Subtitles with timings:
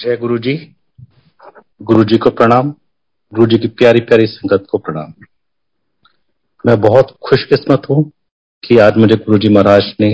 [0.00, 0.52] जय गुरु जी
[1.82, 2.70] गुरु जी को प्रणाम।
[3.32, 5.12] गुरु जी की प्यारी प्यारी संगत को प्रणाम।
[6.64, 8.02] मैं बहुत खुशकिस्मत हूँ
[8.62, 10.08] कि आज मुझे गुरु जी महाराज ने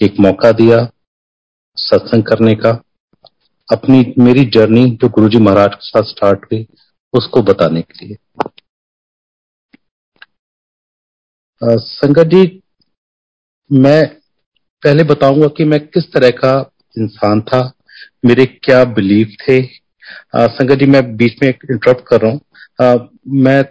[0.00, 0.78] एक मौका दिया
[1.76, 2.70] सत्संग करने का।
[3.68, 6.66] अपनी मेरी जर्नी जो गुरु जी महाराज के साथ स्टार्ट हुई,
[7.14, 8.16] उसको बताने के लिए।
[11.62, 12.62] संगत जी,
[13.70, 14.06] मैं
[14.82, 16.58] पहले बताऊँगा कि मैं किस तरह का
[16.98, 17.72] इंसान था
[18.26, 19.60] मेरे क्या बिलीव थे?
[20.36, 23.64] संगत जी, मैं बीच में इंटरप्ट कर रहा हूँ। मैं,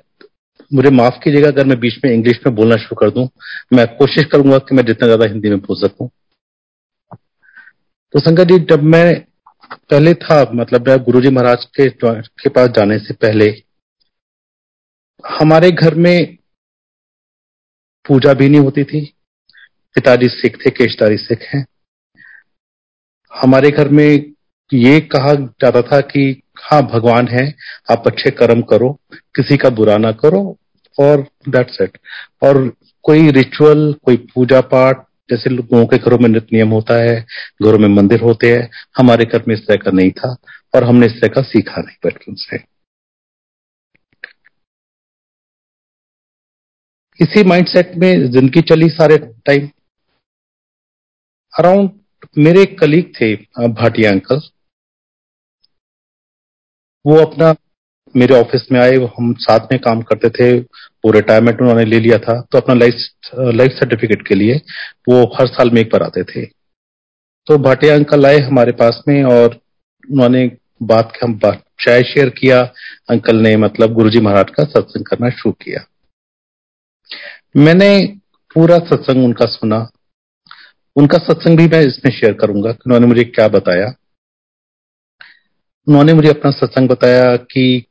[0.71, 3.27] मुझे माफ़ कीजिएगा अगर मैं बीच में इंग्लिश में बोलना शुरू कर दूँ।
[3.73, 6.09] मैं कोशिश करूँगा कि मैं जितना ज़्यादा हिंदी में बोल सकूँ।
[8.13, 9.19] तो संगत जी, जब मैं
[9.71, 13.49] पहले था मतलब गुरु जी महाराज के के पास जाने से पहले,
[15.23, 16.37] हमारे घर में
[18.05, 19.01] पूजा भी नहीं होती थी।
[19.95, 21.65] पिताजी सिख थे केशदारी सिख हैं।
[23.33, 24.34] हमारे घर में
[24.71, 27.43] ये कहा जाता था कि हाँ भगवान है,
[27.91, 28.91] आप अच्छे कर्म करो,
[29.35, 30.57] किसी का बुरा ना करो,
[30.97, 31.97] और दैट्स इट
[32.43, 32.67] और
[33.05, 37.19] कोई रिचुअल कोई पूजा पाठ, जैसे लोगों के घरों में नित्य नियम होता है,
[37.63, 40.35] घरों में मंदिर होते हैं, हमारे घर में इस तरह का नहीं था,
[40.75, 42.57] और हमने इस तरह का सीखा नहीं बचपन से।
[47.19, 49.69] इसी माइंडसेट में ज़िंदगी चली सारे टाइम
[51.53, 51.89] अराउंड
[52.37, 53.33] मेरे कलीग थे
[53.69, 54.41] भाटिया अंकल
[57.05, 57.53] वो अपना
[58.15, 62.17] मेरे ऑफ़िस में आए हम साथ में काम करते थे, वो रिटायरमेंट उन्होंने ले लिया
[62.19, 62.93] था तो अपना लाइफ
[63.55, 64.55] लाइफ सर्टिफिकेट के लिए
[65.09, 66.45] वो हर साल में एक बार आते थे।
[67.47, 69.59] तो भाटिया अंकल आए हमारे पास में और
[70.03, 70.45] उन्होंने
[70.83, 72.61] बात हम बात, चाय शेयर किया।
[73.09, 75.85] अंकल ने मतलब गुरुजी महाराज का सत्संग करना शुरू किया।
[77.57, 77.89] मैंने
[78.55, 79.87] पूरा सत्संग उनका सुना।
[80.95, 83.93] उनका सत्संग भी मैं इसमें शेयर करूँगा उन्होंने मुझे क्या बताया।
[85.87, 87.85] उन्होंने मुझे अपना सत्संग बताया कि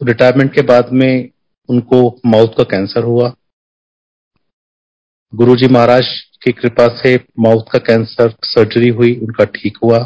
[0.00, 1.28] रिटायरमेंट के बाद में
[1.68, 3.32] उनको माउथ का कैंसर हुआ।
[5.32, 6.08] गुरुजी महाराज
[6.42, 9.98] की कृपा से माउथ का कैंसर सर्जरी हुई, उनका ठीक हुआ।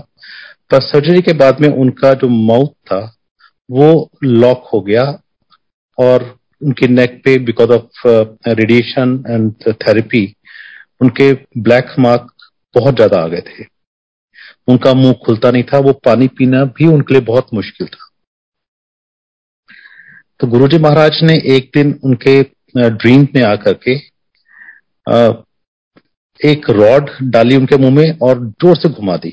[0.70, 3.00] पर सर्जरी के बाद में उनका जो माउथ था,
[3.70, 5.04] वो लॉक हो गया
[5.98, 6.22] और
[6.62, 8.06] उनके नेक पे because of
[8.50, 10.26] radiation and therapy
[11.00, 12.32] उनके ब्लैक मार्क
[12.74, 13.64] बहुत ज़्यादा आ गए थे।
[14.68, 18.06] उनका मुँह खुलता नहीं था, वो पानी पीना भी उनके लिए बहुत मुश्किल था।
[20.40, 22.42] तो गुरुजी महाराज ने एक दिन उनके
[22.74, 23.94] ड्रीम में आकर के
[26.40, 29.32] एक रॉड डाली उनके मुँह में और ज़ोर से घुमा दी।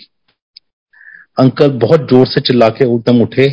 [1.37, 3.47] अंकल बहुत ज़ोर से चिल्ला के एकदम उठे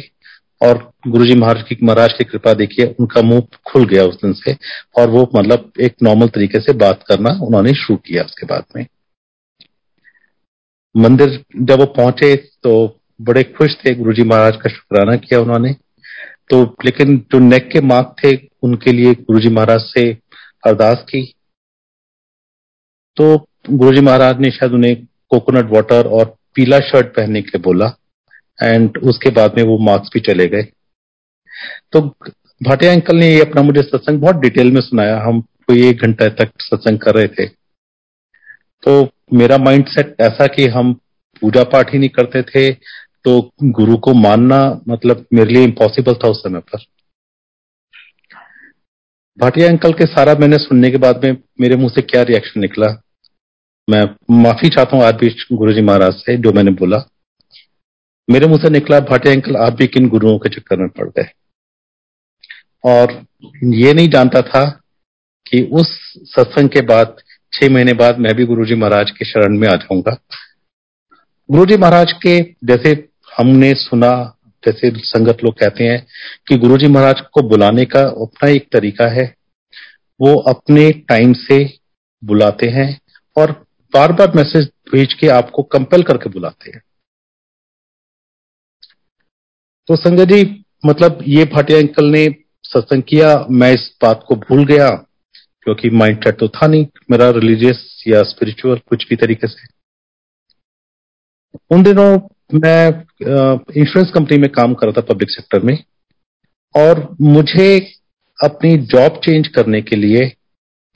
[0.61, 0.79] और
[1.09, 4.57] गुरुजी महाराज की महाराज की कृपा देखिए, उनका मुँह खुल गया उस दिन से
[4.99, 8.87] और वो मतलब एक नॉर्मल तरीके से बात करना उन्होंने शुरू किया उसके बाद में।
[10.95, 12.73] मंदिर जब वो पहुँचे तो
[13.21, 15.73] बड़े खुश थे, गुरुजी महाराज का शुक्राना किया उन्होंने।
[16.51, 18.31] तो लेकिन जो नेक के मार्क थे,
[18.63, 20.11] उनके लिए गुरु जी महाराज से
[20.65, 21.23] अरदास की।
[23.17, 23.37] तो
[23.71, 24.95] गुरुजी महाराज ने शायद उन्हें
[25.31, 27.87] कोकोनट वाटर और पीला शर्ट पहनने के बोला
[28.59, 30.63] एंड उसके बाद में वो मार्क्स भी चले गए।
[31.93, 32.01] तो
[32.61, 36.29] भाटिया अंकल ने ये अपना मुझे सत्संग बहुत डिटेल में सुनाया। हम कोई एक घंटा
[36.35, 37.47] तक सत्संग कर रहे थे।
[38.83, 40.93] तो मेरा माइंडसेट ऐसा कि हम
[41.43, 42.71] पूजा पाठ ही नहीं करते थे
[43.25, 43.41] तो
[43.73, 46.85] गुरु को मानना मतलब मेरे लिए इम्पॉसिबल था उस समय पर।
[49.39, 52.87] भाटिया अंकल के सारा मैंने सुनने के बाद में मेरे मुँह से क्या रिएक्शन निकला?
[53.89, 54.03] मैं
[54.43, 56.99] माफ़ी चाहता हूँ आज भी गुरु जी महाराज से, जो मैंने बोला।
[58.29, 61.29] मेरे मुँह से निकला, भाटिया अंकल आप भी किन गुरुओं के चक्कर में पड़ गए?
[62.85, 63.13] और
[63.75, 64.65] ये नहीं जानता था
[65.47, 65.89] कि उस
[66.31, 67.17] सत्संग के बाद
[67.53, 70.17] छह महीने बाद मैं भी गुरुजी महाराज के शरण में आ जाऊँगा।
[71.49, 72.91] गुरुजी महाराज के, जैसे
[73.39, 76.07] हमने सुना, जैसे संगत लोग कहते हैं
[76.49, 79.25] कि गुरुजी महाराज को बुलाने का अपना एक तरीका है।
[80.21, 81.59] वो अपने टाइम से
[82.23, 82.89] बुलाते हैं
[83.37, 83.53] और
[83.95, 86.83] बार बार मैसेज भेज के आपको कंपेल करके बुलाते हैं।
[89.89, 90.43] तो संगत जी
[90.87, 92.27] मतलब ये भाटिया अंकल ने
[92.65, 94.89] सत्संग किया, मैं इस बात को भूल गया।
[95.67, 99.67] क्योंकि माइंड सेट तो था नहीं, मेरा रिलीजियस या स्पिरिचुअल कुछ भी तरीके से।
[101.71, 102.11] उन दिनों
[102.55, 102.89] मैं
[103.23, 105.77] इंश्योरेंस कंपनी में काम कर रहा था पब्लिक सेक्टर में,
[106.75, 107.79] और मुझे
[108.39, 110.31] अपनी जॉब चेंज करने के लिए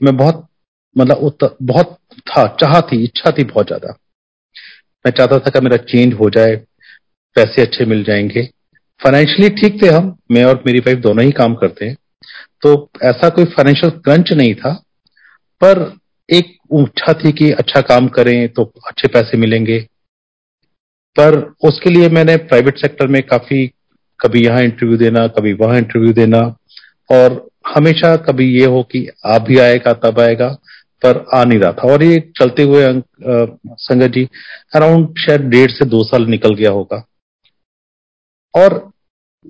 [0.01, 0.47] मैं बहुत
[0.95, 1.97] मतलब बहुत
[2.27, 3.97] था, चाह थी, इच्छा थी बहुत ज़्यादा।
[5.05, 6.55] मैं चाहता था कि मेरा चेंज हो जाए,
[7.35, 8.43] पैसे अच्छे मिल जाएँगे।
[9.01, 11.95] फाइनेंशियली ठीक थे हम, मैं और मेरी वाइफ दोनों ही काम करते हैं।
[12.63, 14.73] तो ऐसा कोई फाइनेंशियल क्रंच नहीं था,
[15.61, 15.79] पर
[16.29, 19.79] एक इच्छा थी कि अच्छा काम करें तो अच्छे पैसे मिलेंगे।
[21.15, 21.35] पर
[21.67, 23.65] उसके लिए मैंने प्राइवेट सेक्टर में काफ़ी,
[24.19, 26.41] कभी यहाँ इंटरव्यू देना, कभी वहाँ इंटरव्यू देना,
[27.09, 30.47] और हमेशा कभी ये हो कि आप भी आएगा, तब आएगा,
[31.01, 32.85] पर आ नहीं रहा था। और ये चलते हुए
[33.79, 34.27] संगत जी
[34.75, 37.03] अराउंड शायद डेढ़ से दो साल निकल गया होगा।
[38.53, 38.79] और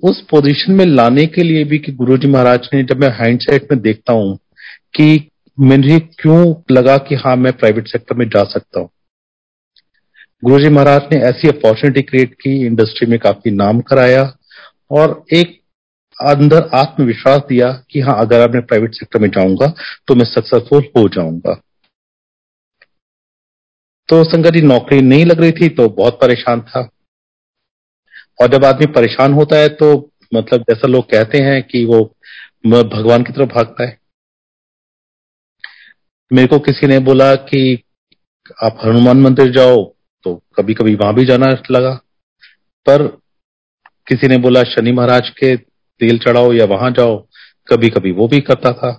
[0.02, 3.80] उस पोजीशन में लाने के लिए भी कि गुरुजी महाराज ने जब मैं हाइंडसाइट में
[3.80, 4.36] देखता हूँ
[4.96, 8.88] कि मुझे क्यों लगा कि हाँ मैं प्राइवेट सेक्टर में जा सकता हूँ।
[10.44, 14.22] गुरुजी महाराज ने ऐसी अपॉर्चुनिटी क्रिएट की इंडस्ट्री में काफ़ी नाम कराया
[14.90, 15.56] और एक
[16.18, 19.66] अंदर आत्मविश्वास दिया कि हाँ अगर आप मैं प्राइवेट सेक्टर में जाऊँगा
[20.08, 21.54] तो मैं सक्सेसफुल हो जाऊँगा।
[24.08, 26.88] तो संगत जी, नौकरी नहीं लग रही थी तो बहुत परेशान था।
[28.38, 29.90] और जब आदमी परेशान होता है तो
[30.32, 32.02] मतलब जैसा लोग कहते हैं कि वो
[32.66, 33.96] भगवान की तरफ़ भागता है।
[36.30, 37.82] मेरे को किसी ने बोला कि
[38.62, 39.82] आप हनुमान मंदिर जाओ
[40.24, 41.94] तो कभी कभी वहाँ भी जाना लगा।
[42.86, 43.06] पर
[44.06, 47.16] किसी ने बोला, शनि महाराज के तेल चढ़ाओ या वहाँ जाओ
[47.68, 48.90] कभी कभी वो भी करता था।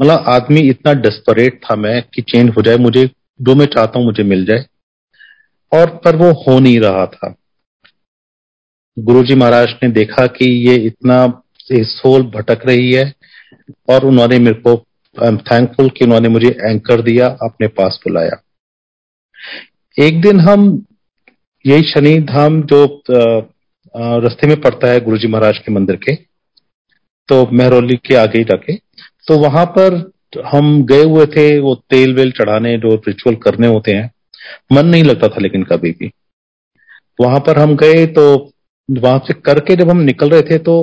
[0.00, 3.06] मतलब आदमी इतना डेस्परेट था मैं कि चेंज हो जाए, मुझे
[3.40, 4.64] जो मैं चाहता हूँ मुझे मिल जाए।
[5.72, 7.34] और पर वो हो नहीं रहा था।
[8.96, 11.16] गुरुजी महाराज ने देखा कि ये इतना
[11.70, 13.12] सोल भटक रही है
[13.90, 14.74] और उन्होंने मेरे को
[15.16, 18.40] आई एम थैंकफुल कि उन्होंने मुझे एंकर दिया, अपने पास बुलाया।
[19.96, 20.84] एक दिन हम,
[21.64, 26.14] यही शनि धाम जो रास्ते में पड़ता है गुरुजी महाराज के मंदिर के
[27.28, 28.74] तो मेहरौली के आगे ही जाके
[29.28, 29.94] तो वहाँ पर
[30.46, 34.10] हम गए हुए थे, वो तेल वेल चढ़ाने जो रिचुअल करने होते हैं,
[34.72, 36.10] मन नहीं लगता था लेकिन कभी भी।
[37.18, 38.52] वहाँ पर हम गए तो
[38.88, 40.74] वहाँ से करके जब हम निकल रहे थे तो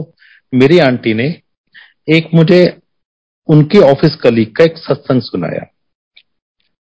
[0.54, 1.28] मेरी आंटी ने
[2.08, 2.62] एक मुझे
[3.50, 5.66] उनके ऑफ़िस कलीग का एक सत्संग सुनाया।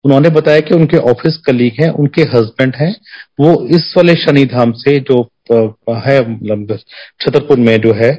[0.05, 2.91] उन्होंने बताया कि उनके ऑफ़िस कलीग हैं, उनके हस्बैंड हैं।
[3.39, 5.21] वो इस वाले शनिधाम से जो
[5.51, 6.77] है मतलब
[7.21, 8.09] छतरपुर में जो है,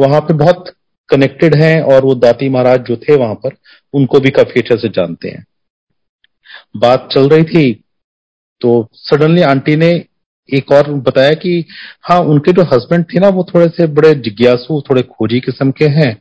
[0.00, 0.72] वहाँ पे बहुत
[1.08, 3.56] कनेक्टेड हैं और वो दाती महाराज जो थे वहाँ पर,
[3.94, 5.44] उनको भी काफ़ी अच्छे से जानते हैं।
[6.76, 7.72] बात चल रही थी
[8.60, 9.92] तो सडनली आंटी ने
[10.48, 11.64] एक और बताया कि
[12.02, 15.86] हाँ उनके जो हस्बैंड थे ना वो थोड़े से बड़े जिज्ञासु थोड़े खोजी किस्म के
[15.88, 16.14] हैं।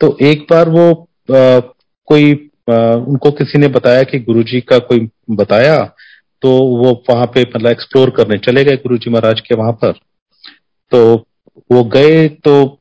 [0.00, 1.60] तो एक बार वो आ,
[2.08, 2.32] कोई
[2.70, 5.78] आ, उनको किसी ने बताया कि गुरुजी का कोई बताया
[6.42, 9.92] तो वो वहाँ पे मतलब एक्सप्लोर करने चले गए गुरुजी महाराज के वहाँ पर।
[10.92, 11.14] तो
[11.72, 12.80] वो गए तो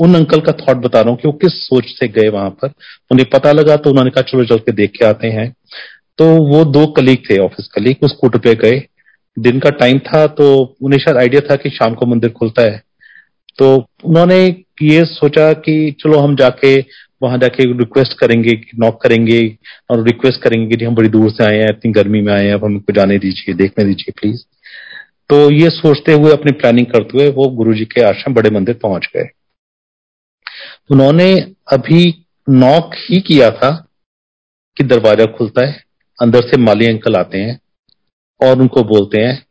[0.00, 2.72] उन अंकल का थॉट बता रहा हूँ कि वो किस सोच से गए वहाँ पर।
[3.10, 5.50] उन्हें पता लगा तो उन्होंने कहा चलो चल के देख के आते हैं।
[6.18, 8.78] तो वो दो कलीग थे ऑफ़िस कलीग उस कूट पे गए।
[9.36, 12.82] दिन का टाइम था तो उन्हें शायद आइडिया था कि शाम को मंदिर खुलता है।
[13.58, 13.74] तो
[14.04, 14.38] उन्होंने
[14.82, 16.78] ये सोचा कि चलो हम जाके
[17.22, 19.40] वहाँ जाके रिक्वेस्ट करेंगे नॉक करेंगे
[19.90, 22.54] और रिक्वेस्ट करेंगे कि हम बड़ी दूर से आए हैं, इतनी गर्मी में आए हैं,
[22.54, 24.42] अब हमको जाने दीजिए, देखने दीजिए प्लीज़
[25.30, 28.74] तो ये सोचते हुए, अपनी प्लानिंग करते हुए वो गुरु जी के आश्रम बड़े मंदिर
[28.82, 29.28] पहुँच गए।
[30.90, 31.32] उन्होंने
[31.72, 32.02] अभी
[32.46, 33.70] नॉक ही किया था
[34.76, 35.82] कि दरवाज़ा खुलता है,
[36.18, 37.58] अंदर से माली अंकल आते हैं।
[38.42, 39.46] और उनको बोलते हैं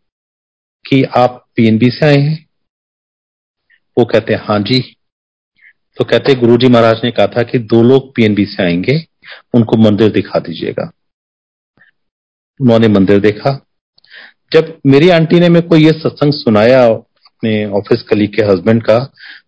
[0.90, 2.50] कि आप पीएनबी से आए हैं।
[4.00, 4.96] वो कहते हैं हाँ जी।
[5.98, 9.08] तो कहते गुरुजी महाराज ने कहा था कि दो लोग पीएनबी से आएँगे,
[9.54, 10.92] उनको मंदिर दिखा दीजिएगा।
[12.62, 13.66] उन्होंने मंदिर देखा।
[14.54, 19.00] जब मेरी आंटी ने मेरे को ये सत्संग सुनाया अपने ऑफ़िस कलीग के हस्बैंड का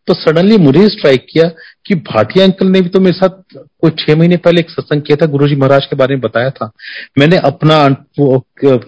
[0.08, 1.50] तो सडनली मुझे स्ट्राइक किया
[1.86, 5.16] कि भाटिया अंकल ने भी तो मेरे साथ कोई छह महीने पहले एक सत्संग किया
[5.16, 6.72] था, गुरुजी महाराज के बारे में बताया था।
[7.20, 7.88] मैंने अपना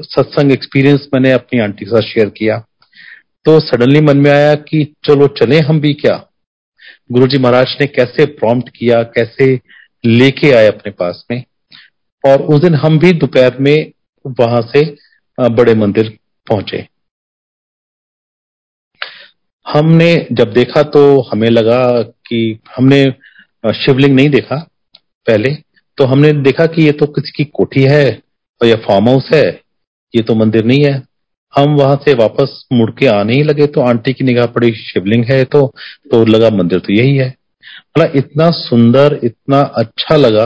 [0.03, 2.57] सत्संग एक्सपीरियंस मैंने अपनी आंटी के साथ शेयर किया।
[3.45, 6.15] तो सडनली मन में आया कि चलो चले हम भी क्या?
[7.11, 9.53] गुरुजी महाराज ने कैसे प्रॉम्प्ट किया, कैसे
[10.03, 11.43] लेके आए अपने पास में?
[12.23, 13.91] और उस दिन हम भी दोपहर में
[14.39, 14.85] वहाँ से
[15.37, 16.87] बड़े मंदिर पहुँचे।
[19.65, 21.81] हमने जब देखा तो हमें लगा
[22.27, 23.03] कि हमने
[23.75, 24.55] शिवलिंग नहीं देखा
[25.27, 25.53] पहले
[25.97, 28.05] तो हमने देखा कि ये तो किसी की कोठी है
[28.61, 29.43] और यह फार्म हाउस है,
[30.13, 31.01] ये तो मंदिर नहीं है।
[31.53, 35.23] हम वहाँ से वापस मुड़ के आने ही लगे तो आंटी की निगाह पड़ी, शिवलिंग
[35.25, 35.67] है तो।
[36.11, 40.45] तो लगा, मंदिर तो यही है। मतलब इतना सुंदर, इतना अच्छा लगा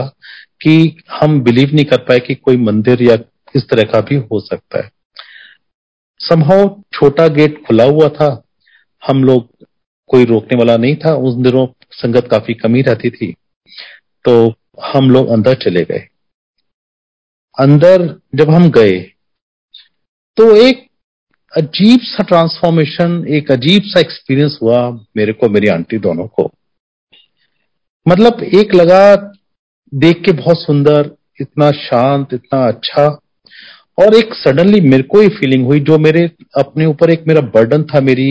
[0.62, 3.18] कि हम बिलीव नहीं कर पाए कि कोई मंदिर या
[3.54, 4.90] इस तरह का भी हो सकता है।
[6.20, 8.30] संभव छोटा गेट खुला हुआ था
[9.02, 9.66] हम लोग
[10.10, 13.32] कोई रोकने वाला नहीं था। उस दिनों संगत काफ़ी कमी रहती थी।
[14.24, 14.54] तो
[14.84, 16.06] हम लोग अंदर चले गए।
[17.54, 18.04] अंदर
[18.34, 18.98] जब हम गए
[20.36, 20.86] तो एक
[21.52, 26.50] अजीब सा ट्रांसफॉर्मेशन एक अजीब सा एक्सपीरियंस हुआ मेरे को, मेरी आंटी दोनों को।
[28.08, 29.16] मतलब एक लगा
[29.92, 33.08] देख के बहुत सुंदर, इतना शांत, इतना अच्छा।
[34.00, 37.82] और एक सडनली मेरे को ही फीलिंग हुई, जो मेरे अपने ऊपर एक मेरा बर्डन
[37.84, 38.30] था, मेरी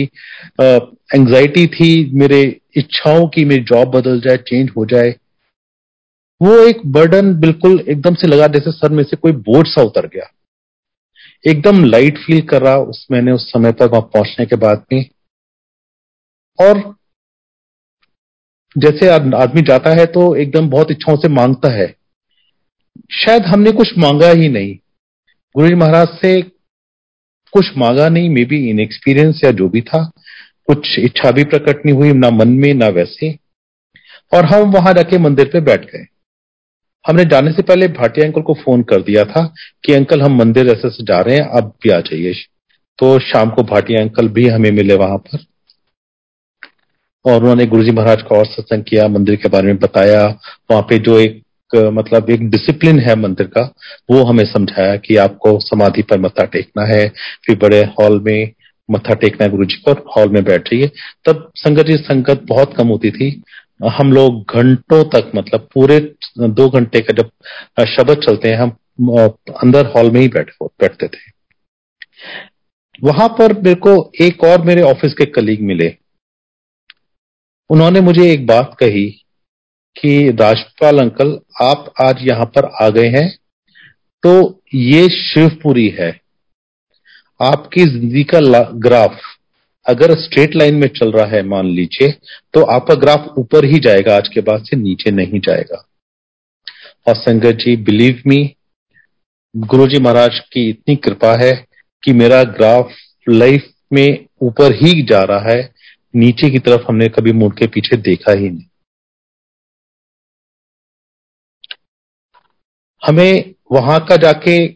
[0.60, 2.40] एंजाइटी थी, मेरे
[2.76, 5.14] इच्छाओं की मेरी जॉब बदल जाए चेंज हो जाए,
[6.40, 10.06] वो एक बर्डन बिल्कुल एकदम से लगा, जैसे सर में से कोई बोझ सा उतर
[10.06, 10.30] गया।
[11.44, 15.04] एकदम लाइट फील कर रहा उस मैंने उस समय पर वहाँ पहुँचने के बाद में।
[16.58, 16.82] और
[18.76, 21.86] जैसे आदमी जाता है तो एकदम बहुत इच्छाओं से माँगता है।
[23.14, 24.76] शायद हमने कुछ मांगा ही नहीं।
[25.56, 26.42] गुरु जी महाराज से
[27.52, 30.10] कुछ मांगा नहीं मे बी इन एक्सपीरियंस या जो भी था,
[30.66, 33.38] कुछ इच्छा भी प्रकट नहीं हुई, ना मन में, ना वैसे।
[34.34, 36.06] और हम वहाँ जाके मंदिर पे बैठ गए।
[37.08, 39.54] हमने जाने से पहले भाटिया अंकल को फ़ोन कर दिया था
[39.84, 42.34] कि अंकल हम मंदिर ऐसे से जा रहे हैं, अब भी आ जाइए।
[42.98, 45.38] तो शाम को भाटिया अंकल भी हमें मिले वहाँ पर।
[47.24, 50.26] और उन्होंने गुरुजी महाराज का और सत्संग किया, मंदिर के बारे में बताया।
[50.70, 51.42] वहाँ पे जो एक
[51.76, 53.62] मतलब एक डिसिप्लिन है मंदिर का।
[54.10, 57.08] वो हमें समझाया कि आपको समाधि पर मत्था टेकना है।
[57.46, 58.52] फिर बड़े हॉल में
[58.88, 60.90] मत्था टेकना है गुरु जी को हॉल में बैठ जाइए
[61.26, 63.42] तब संगत जी, संगत बहुत कम होती थी।
[63.90, 65.98] हम लोग घंटों तक मतलब पूरे
[66.38, 68.70] दो घंटे का जब शब्द चलते हैं, हम
[69.56, 71.30] अंदर हॉल में ही बैठ, बैठते थे।
[73.02, 75.94] वहाँ पर मेरे को एक और मेरे ऑफ़िस के कलीग मिले।
[77.70, 79.06] उन्होंने मुझे एक बात कही
[79.96, 83.28] कि राजपाल अंकल, आप आज यहाँ पर आ गए हैं
[84.22, 86.10] तो ये शिवपुरी है।
[87.40, 88.40] आपकी ज़िंदगी का
[88.78, 89.20] ग्राफ
[89.86, 92.14] अगर स्ट्रेट लाइन में चल रहा है, मान लीजिए
[92.54, 95.84] तो आपका ग्राफ ऊपर ही जाएगा, आज के बाद से नीचे नहीं जाएगा।
[97.06, 98.38] और संगत जी बिलीव मी
[99.54, 101.52] गुरु जी महाराज की इतनी कृपा है
[102.02, 102.92] कि मेरा ग्राफ
[103.26, 105.70] लाइफ में ऊपर ही जा रहा है,
[106.14, 108.64] नीचे की तरफ़ हमने कभी मुड़ के पीछे देखा ही नहीं।
[113.06, 114.68] हमें वहाँ का जाके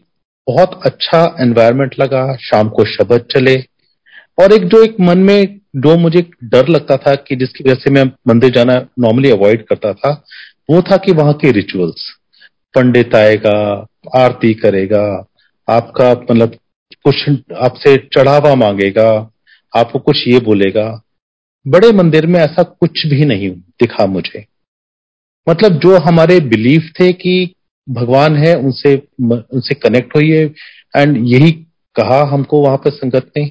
[0.47, 3.55] बहुत अच्छा एनवायरमेंट लगा, शाम को शब्द चले।
[4.41, 7.89] और एक जो एक मन में जो मुझे डर लगता था कि जिसकी वजह से
[7.89, 10.23] मैं मंदिर जाना नॉर्मली अवॉइड करता था,
[10.69, 12.15] वो था कि वहाँ के रिचुअल्स
[12.75, 15.25] पंडित आएगा, आरती करेगा,
[15.69, 16.55] आपका मतलब
[17.07, 19.31] कुछ आपसे चढ़ावा मांगेगा,
[19.75, 21.01] आपको कुछ ये बोलेगा।
[21.67, 24.45] बड़े मंदिर में ऐसा कुछ भी नहीं दिखा मुझे।
[25.49, 27.53] मतलब जो हमारे बिलीफ थे कि
[27.87, 30.43] भगवान है, उनसे उनसे कनेक्ट होइए।
[30.93, 31.51] एंड यही
[31.95, 33.45] कहा हमको वहाँ पर संगत ने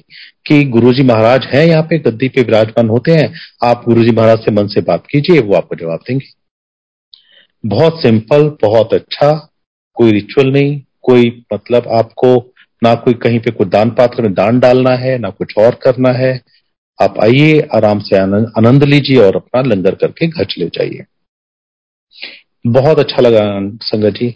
[0.47, 4.51] कि गुरुजी महाराज हैं यहाँ पे, गद्दी पे विराजमान होते हैं। आप गुरुजी महाराज से
[4.51, 6.25] मन से बात कीजिए, वो आपको जवाब देंगे।
[7.63, 9.31] बहुत सिंपल बहुत अच्छा
[9.97, 12.35] कोई रिचुअल नहीं, कोई मतलब आपको
[12.81, 16.09] ना कोई कहीं पे कोई दान पात्र में दान डालना है, ना कुछ और करना
[16.09, 16.33] है।
[16.99, 21.05] आप आइए, आराम से आनंद लीजिए और अपना लंगर करके घर चले जाइए।
[22.65, 23.41] बहुत अच्छा लगा
[23.81, 24.35] संगत जी।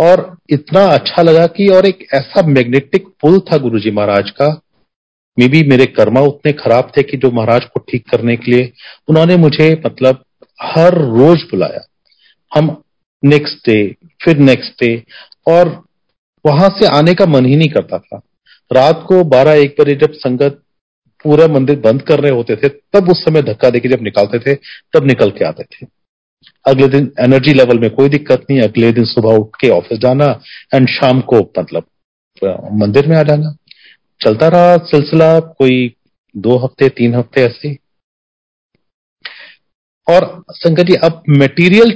[0.00, 4.48] और इतना अच्छा लगा कि और एक ऐसा मैग्नेटिक पुल था गुरु जी महाराज का।
[5.38, 8.72] मे बी मेरे कर्मा उतने खराब थे कि जो महाराज को ठीक करने के लिए
[9.08, 10.24] उन्होंने मुझे मतलब
[10.62, 11.80] हर रोज बुलाया।
[12.52, 12.82] हम
[13.24, 15.04] नेक्स्ट डे फिर नेक्स्ट डे
[15.48, 15.68] और
[16.44, 18.20] वहाँ से आने का मन ही नहीं करता था।
[18.70, 20.62] रात को बारह, एक बजे जब संगत
[21.24, 24.54] पूरा मंदिर बंद कर रहे होते थे, तब उस समय धक्का देके जब निकालते थे,
[24.94, 25.99] तब निकल के आते थे।
[26.66, 30.26] अगले दिन एनर्जी लेवल में कोई दिक्कत नहीं, अगले दिन सुबह उठ के ऑफ़िस जाना
[30.74, 31.86] एंड शाम को मतलब
[32.82, 33.54] मंदिर में आ जाना।
[34.20, 35.94] चलता रहा सिलसिला कोई
[36.34, 37.76] दो हफ़्ते, तीन हफ़्ते ऐसे
[40.06, 41.90] और संगत जी, अब मटेरियल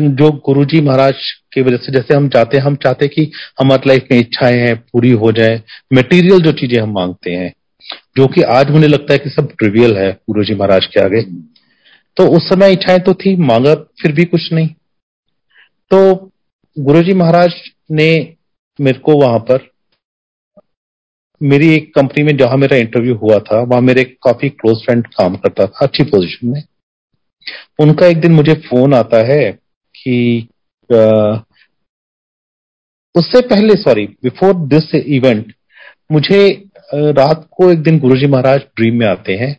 [0.00, 1.14] जो गुरुजी महाराज
[1.52, 4.76] की वजह से जैसे हम चाहते हैं, हम चाहते कि हमारी लाइफ में इच्छाएँ हैं,
[4.82, 5.60] पूरी हो जाए
[5.94, 7.52] मटेरियल जो चीज़ें हम मांगते हैं,
[8.16, 11.22] जो कि आज मुझे लगता है कि सब ट्रिवियल है गुरु जी महाराज के आगे।
[12.16, 14.68] तो उस समय इच्छाएँ तो थी मांगा फिर भी कुछ नहीं।
[15.90, 16.14] तो
[16.76, 17.54] गुरुजी महाराज
[17.90, 18.08] ने
[18.78, 19.68] मेरे को वहाँ पर,
[21.40, 25.36] मेरी एक कंपनी में जहाँ मेरा इंटरव्यू हुआ था, वहाँ मेरे काफ़ी क्लोज फ्रेंड काम
[25.36, 26.62] करता था, अच्छी पोजीशन में।
[27.80, 29.50] उनका एक दिन मुझे फ़ोन आता है
[29.94, 30.48] कि
[33.14, 35.52] उससे पहले सॉरी बिफोर दिस इवेंट
[36.12, 36.48] मुझे
[36.94, 39.56] रात को एक दिन गुरुजी महाराज ड्रीम में आते हैं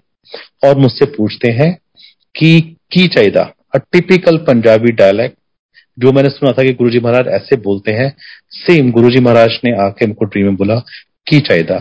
[0.64, 1.72] और मुझसे पूछते हैं
[2.36, 5.38] कि, की चाहिए अ टिपिकल पंजाबी डायलैक्ट
[6.00, 8.16] जो मैंने सुना था कि गुरुजी महाराज ऐसे बोलते हैं
[8.50, 10.76] सेम गुरुजी महाराज ने आके मुझको ड्रीम में बोला,
[11.28, 11.80] की चाहिए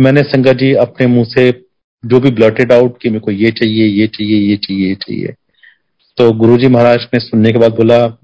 [0.00, 1.64] मैंने संगत जी अपने मुँह से
[2.06, 5.34] जो भी ब्लटेड आउट कि मेरे को ये चाहिए ये चाहिए ये चाहिए ये चाहिए।
[6.16, 8.18] तो गुरुजी महाराज ने सुनने के बाद बोला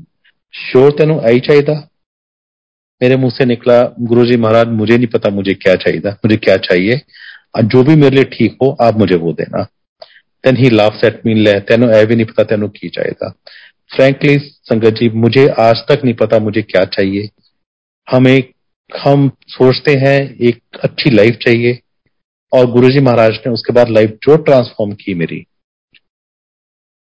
[0.55, 1.75] श्योर तेन आई चाहिए
[3.03, 7.01] मेरे मुँह से निकला, गुरुजी महाराज, मुझे नहीं पता मुझे क्या चाहिए मुझे क्या चाहिए।
[7.65, 9.67] जो भी मेरे लिए ठीक हो, आप मुझे वो देना।
[10.47, 13.31] Then he laughs at me ले, तेन ए भी नहीं पता तेन की चाहिए
[13.97, 17.29] फ्रेंकली संगत जी, मुझे आज तक नहीं पता मुझे क्या चाहिए।
[18.11, 18.39] हम
[18.99, 21.81] हम सोचते हैं एक अच्छी लाइफ चाहिए।
[22.53, 25.47] और गुरुजी महाराज ने उसके बाद लाइफ जो ट्रांसफॉर्म की मेरी।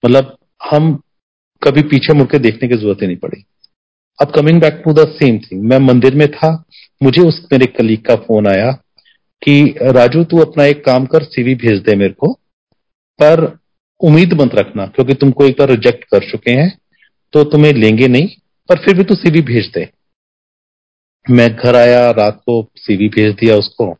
[0.05, 0.39] मतलब
[0.71, 1.01] हम
[1.63, 3.45] कभी पीछे मुड़के देखने की ज़रूरत ही नहीं पड़ी।
[4.23, 6.65] अब coming back to the same thing मैं मंदिर में था,
[7.03, 8.73] मुझे उस, मेरे कलीग का फ़ोन आया
[9.43, 12.41] कि, राजू, तू अपना एक काम कर सीवी भेज दे मेरे को।
[13.19, 13.45] पर
[14.01, 16.71] उम्मीद मत रखना क्योंकि तुमको एक बार रिजेक्ट कर चुके हैं
[17.33, 18.29] तो तुम्हें लेंगे नहीं
[18.69, 19.89] पर फिर भी तू सीवी भेज दे।
[21.27, 23.91] मैं घर आया रात को सीवी भेज दिया उसको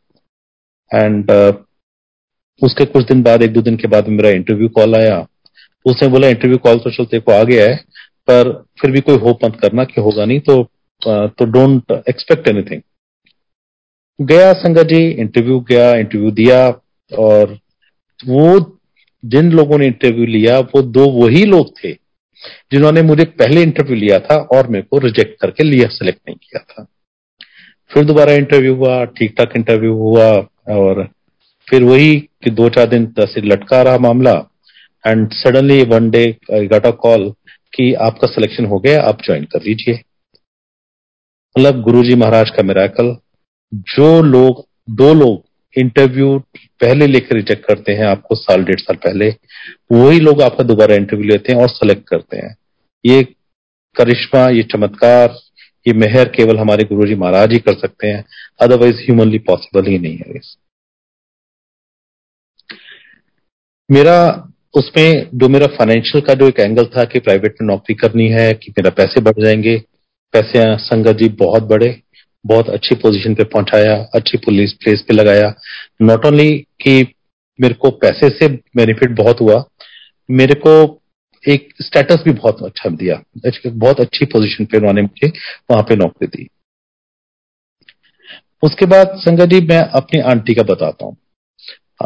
[0.91, 1.53] एंड uh,
[2.61, 5.25] उसके कुछ दिन बाद एक दो दिन के बाद मेरा इंटरव्यू कॉल आया।
[5.85, 7.75] उसने बोला इंटरव्यू कॉल तो चलते को आ गया है
[8.27, 10.55] पर फिर भी कोई होप मत करना कि होगा नहीं तो
[11.01, 12.81] uh, तो डोंट एक्सपेक्ट एनीथिंग
[14.19, 16.67] गया संगत जी इंटरव्यू गया इंटरव्यू दिया
[17.11, 17.57] और
[18.25, 18.59] वो
[19.27, 21.91] जिन लोगों ने इंटरव्यू लिया, वो दो वही लोग थे,
[22.71, 26.59] जिन्होंने मुझे पहले इंटरव्यू लिया था और मेरे को रिजेक्ट करके लिया सेलेक्ट नहीं किया
[26.61, 26.85] था।
[27.91, 30.29] फिर दोबारा इंटरव्यू हुआ ठीक ठाक इंटरव्यू हुआ,
[30.69, 31.07] और
[31.67, 34.33] फिर वही कि दो चार दिन से लटका रहा मामला
[35.03, 37.29] and suddenly one day got a call
[37.73, 39.93] कि आपका सिलेक्शन हो गया, आप ज्वाइन कर लीजिए।
[41.55, 43.15] मतलब गुरुजी महाराज का मेराकल
[43.73, 45.43] जो लोग, दो लोग
[45.77, 46.39] इंटरव्यू
[46.81, 49.35] पहले लेकर रिजेक्ट करते हैं, आपको साल, डेढ़ साल पहले।
[49.91, 52.57] वही लोग आपका दोबारा इंटरव्यू लेते हैं और सेलेक्ट करते हैं।
[53.05, 53.23] ये
[53.95, 55.35] करिश्मा, ये चमत्कार,
[55.87, 58.25] ये मेहर केवल हमारे गुरु जी महाराज ही कर सकते हैं।
[58.61, 60.39] अदरवाइज़ ह्यूमनली पॉसिबल ही नहीं है
[63.91, 68.27] मेरा, उसमें जो मेरा फाइनेंशियल का जो एक एंगल था कि प्राइवेट में नौकरी करनी
[68.27, 69.83] है, कि मेरा पैसे बढ़ जाएँगे,
[70.33, 72.01] पैसे संगत जी बहुत बड़े
[72.47, 75.53] बहुत अच्छी पोजीशन पे पहुँचाया, अच्छी पुलिस प्लेस पे लगाया।
[76.01, 77.13] नॉट ओनली कि
[77.59, 79.63] मेरे को पैसे से बेनिफिट बहुत हुआ,
[80.29, 81.01] मेरे को
[81.43, 83.21] एक स्टेटस भी बहुत अच्छा दिया।
[83.67, 85.27] बहुत अच्छी पोजीशन पे उन्होंने मुझे
[85.71, 86.47] वहाँ पे नौकरी दी।
[88.63, 91.17] उसके बाद संगत जी, मैं अपनी आंटी का बताता हूँ।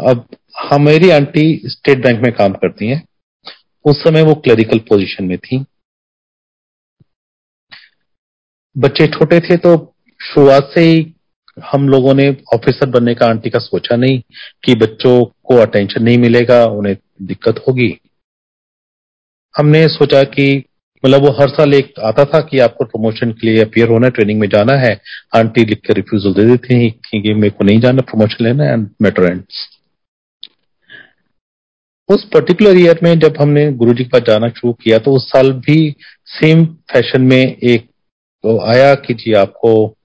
[0.08, 0.26] अब
[0.60, 3.02] हमारी आंटी स्टेट बैंक में काम करती हैं।
[3.84, 5.64] उस समय वो क्लरिकल पोजीशन में थी।
[8.76, 9.91] बच्चे छोटे थे तो
[10.22, 11.14] शुरुआत से ही
[11.70, 14.20] हम लोगों ने ऑफिसर बनने का आंटी का सोचा नहीं
[14.64, 18.00] कि बच्चों को अटेंशन नहीं मिलेगा, उन्हें दिक्कत होगी।
[19.56, 20.64] हमने सोचा कि
[21.06, 24.10] मतलब वो हर साल एक आता था कि आपको प्रमोशन के लिए अपियर होना है
[24.10, 25.00] ट्रेनिंग में जाना है।
[25.36, 28.88] आंटी लिख कर रिफ्यूजल दे देती हैं कि मेरे को नहीं जाना प्रमोशन लेना एंड
[29.02, 29.42] मेट्रो
[32.08, 35.28] उस पर्टिकुलर ईयर में जब हमने गुरु जी के पास जाना शुरू किया तो उस
[35.28, 37.82] साल भी सेम फ़ैशन में एक
[38.44, 39.96] तो आया कि जी आपको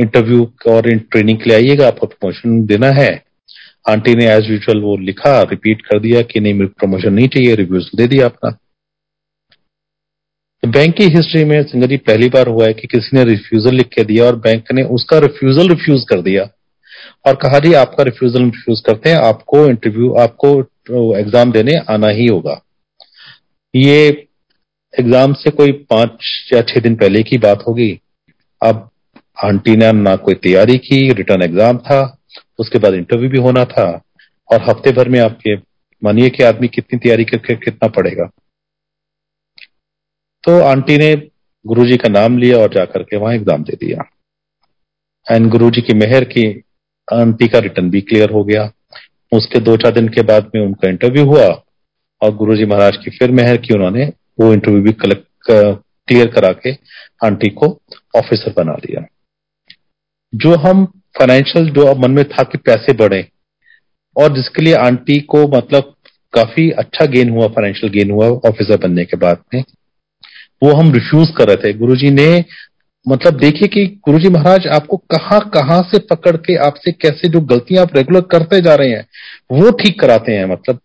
[0.00, 3.10] इंटरव्यू और ट्रेनिंग के लिए आइएगा, आपको प्रमोशन देना है।
[3.88, 7.54] आंटी ने एज यूजल वो लिखा रिपीट कर दिया कि नहीं, मेरे प्रमोशन नहीं चाहिए
[7.56, 8.50] रिव्यूज़ दे दिया अपना
[10.62, 13.74] तो बैंक की हिस्ट्री में संगत जी पहली बार हुआ है कि किसी ने रिफ्यूजल
[13.74, 16.48] लिख के दिया और बैंक ने उसका रिफ्यूजल रिफ्यूज कर दिया।
[17.26, 22.26] और कहा जी, आपका रिफ्यूजल रिफ्यूज करते हैं, आपको इंटरव्यू आपको एग्ज़ाम देने आना ही
[22.26, 22.60] होगा।
[23.74, 24.26] ये
[24.94, 27.90] एग्ज़ाम से कोई पाँच या छह दिन पहले की बात होगी।
[28.62, 28.88] अब
[29.38, 32.00] आंटी ने ना कोई तैयारी की, रिटर्न एग्ज़ाम था,
[32.58, 33.86] उसके बाद इंटरव्यू भी होना था,
[34.50, 35.54] और हफ़्ते भर में आपके
[36.02, 38.28] मानिए कि आदमी कितनी तैयारी करके कितना पड़ेगा
[40.44, 41.14] तो आंटी ने
[41.64, 44.04] गुरुजी का नाम लिया और जाकर के वहाँ एग्ज़ाम दे दिया।
[45.26, 46.44] एंड गुरुजी की मेहर की
[47.08, 48.62] आंटी का रिटर्न भी क्लियर हो गया।
[49.32, 51.46] उसके दो चार दिन के बाद में उनका इंटरव्यू हुआ,
[52.22, 54.06] और गुरुजी महाराज की फिर मेहर की उन्होंने
[54.40, 56.72] वो इंटरव्यू भी कलेक्ट क्लियर करा के
[57.26, 57.66] आंटी को
[58.16, 59.06] ऑफिसर बना दिया।
[60.32, 60.84] जो हम
[61.18, 63.26] फाइनेंशियल जो मन में था कि पैसे बढ़े,
[64.16, 65.94] और जिसके लिए आंटी को मतलब
[66.34, 69.62] काफ़ी अच्छा गेन हुआ फाइनेंशियल गेन हुआ ऑफिसर बनने के बाद में,
[70.62, 72.44] वो हम रिफ्यूज कर रहे थे। गुरुजी ने
[73.06, 77.82] मतलब देखिए कि गुरुजी महाराज आपको कहाँ कहाँ से पकड़ के आपसे कैसे जो गलतियाँ
[77.82, 79.06] आप रेगुलर करते जा रहे हैं,
[79.52, 80.80] वो ठीक कराते हैं मतलब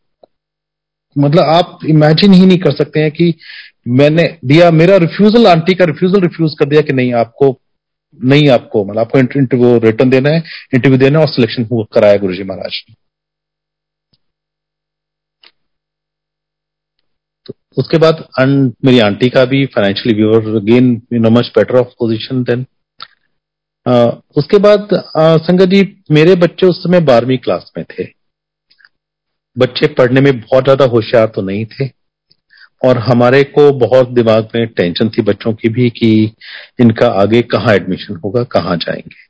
[1.15, 3.33] मतलब आप इमेजिन ही नहीं कर सकते हैं कि
[3.87, 7.51] मैंने दिया, मेरा रिफ्यूजल आंटी का रिफ्यूजल रिफ्यूज कर दिया कि नहीं, आपको
[8.19, 12.33] नहीं आपको मतलब आपको इंटरव्यू रिटर्न देना है इंटरव्यू देना है और सिलेक्शन कराया गुरु
[12.33, 12.95] जी महाराज ने।
[17.45, 18.25] तो उसके बाद
[18.85, 22.65] मेरी आंटी का भी financially viewer again no much better off position then
[24.37, 24.87] उसके बाद
[25.41, 28.03] संगत जी, मेरे बच्चे उस समय बारहवीं क्लास में थे।
[29.55, 31.87] बच्चे पढ़ने में बहुत ज़्यादा होशियार तो नहीं थे।
[32.83, 36.33] और हमारे को बहुत दिमाग में टेंशन थी बच्चों की भी कि
[36.79, 39.21] इनका आगे कहाँ एडमिशन होगा, कहाँ जाएँगे।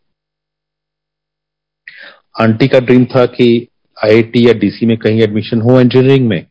[2.44, 3.68] आंटी का ड्रीम था कि
[4.06, 6.46] आईआईटी या डीसी में कहीं एडमिशन हो इंजीनियरिंग में,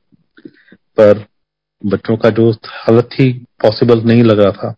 [0.97, 1.25] पर
[1.87, 4.75] बच्चों का जो हालत थी पॉसिबल नहीं लग रहा था।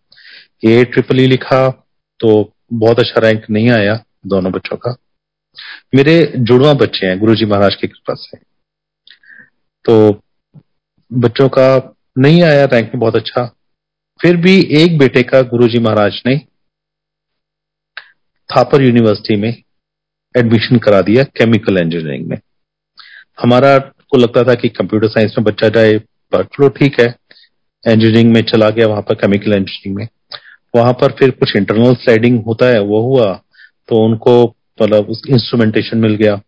[0.65, 1.69] ए ट्रिपल ई लिखा
[2.19, 4.95] तो बहुत अच्छा रैंक नहीं आया दोनों बच्चों का।
[5.95, 8.37] मेरे जुड़वा बच्चे हैं, गुरुजी महाराज की कृपा से।
[9.85, 10.21] तो
[11.13, 13.45] बच्चों का नहीं आया रैंक में बहुत अच्छा।
[14.21, 16.37] फिर भी एक बेटे का गुरुजी महाराज ने
[18.49, 19.49] थापर यूनिवर्सिटी में
[20.37, 22.37] एडमिशन करा दिया केमिकल इंजीनियरिंग में।
[23.41, 25.97] हमारा को लगता था कि कंप्यूटर साइंस में बच्चा जाए
[26.31, 27.07] पर चलो ठीक है।
[27.87, 30.07] इंजीनियरिंग में चला गया वहाँ पर केमिकल इंजीनियरिंग में।
[30.75, 33.33] वहाँ पर फिर कुछ इंटरनल स्लाइडिंग होता है, वो हुआ
[33.89, 34.43] तो उनको
[34.81, 36.41] मतलब उस इंस्ट्रूमेंटेशन मिल गया।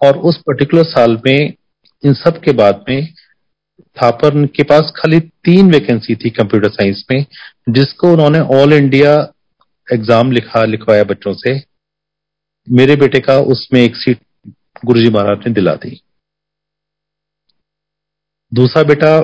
[0.00, 1.54] और उस पर्टिकुलर साल में,
[2.04, 3.08] इन सब के बाद में
[3.96, 7.24] थापर के पास खाली तीन वैकेंसी थी कंप्यूटर साइंस में,
[7.68, 9.12] जिसको उन्होंने ऑल इंडिया
[9.88, 11.54] एग्ज़ाम लिखा, लिखवाया बच्चों से।
[12.68, 14.18] मेरे बेटे का उसमें एक सीट
[14.84, 16.00] गुरुजी महाराज ने दिला दी।
[18.52, 19.18] दूसरा बेटा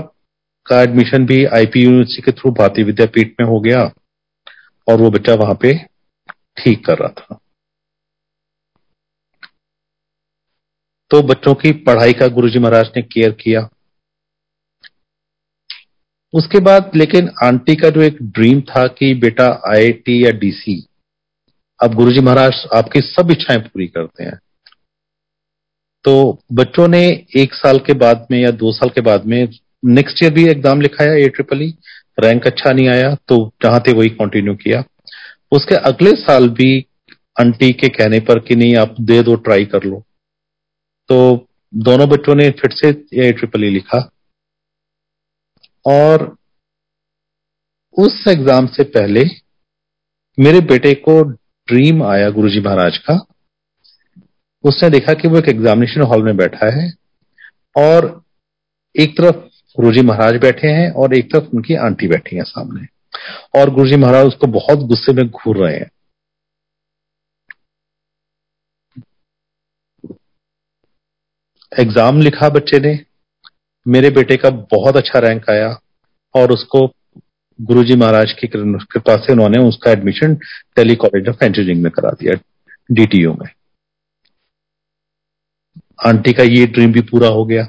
[0.66, 3.82] का एडमिशन भी आईपी यूनिवर्सिटी के थ्रू भारतीय विद्यापीठ में हो गया,
[4.88, 5.72] और वो बच्चा वहाँ पे
[6.56, 7.38] ठीक कर रहा था।
[11.10, 13.60] तो बच्चों की पढ़ाई का गुरुजी महाराज ने केयर किया।
[16.36, 20.82] उसके बाद, लेकिन आंटी का जो एक ड्रीम था कि बेटा आईआईटी या डीसी
[21.80, 24.38] अब गुरुजी महाराज आपकी सब इच्छाएँ पूरी करते हैं।
[26.04, 27.00] तो बच्चों ने
[27.36, 29.48] एक साल के बाद में या दो साल के बाद में
[29.84, 31.68] नेक्स्ट ईयर भी एग्ज़ाम लिखाया ए ट्रिपल ई
[32.18, 34.82] रैंक अच्छा नहीं आया तो जहाँ थे वही कंटिन्यू किया।
[35.52, 36.78] उसके अगले साल भी
[37.40, 40.02] आंटी के कहने पर कि नहीं, आप दे दो ट्राई कर लो।
[41.10, 42.88] तो दोनों बच्चों ने फिर से
[43.20, 43.98] ए ट्रिपल ई लिखा।
[45.86, 46.24] और
[47.96, 49.24] उस एग्ज़ाम से पहले
[50.38, 53.14] मेरे बेटे को ड्रीम आया गुरुजी महाराज का।
[54.64, 56.90] उसने देखा कि वो एक एग्जामिनेशन हॉल में बैठा है
[57.76, 58.08] और
[58.94, 59.36] एक तरफ़
[59.78, 62.86] गुरुजी महाराज बैठे हैं और एक तरफ़ उनकी आंटी बैठी है सामने।
[63.56, 65.90] और गुरुजी महाराज उसको बहुत गुस्से में घूर रहे हैं।
[71.72, 72.94] एग्ज़ाम लिखा बच्चे ने।
[73.86, 75.68] मेरे बेटे का बहुत अच्छा रैंक आया
[76.34, 76.86] और उसको
[77.58, 80.34] गुरुजी महाराज की कृपा से उन्होंने उसका admission
[80.76, 82.34] Delhi college of engineering में करा दिया
[82.92, 83.48] डीटीयू में।
[86.06, 87.68] आंटी का ये ड्रीम भी पूरा हो गया।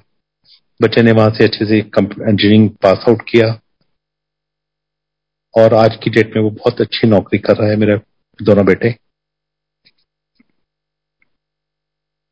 [0.81, 3.47] बच्चे ने वहाँ से अच्छे से इंजीनियरिंग पास आउट किया।
[5.53, 7.97] और आज की डेट में वो बहुत अच्छी नौकरी कर रहा है मेरे
[8.39, 8.95] दोनों बेटे।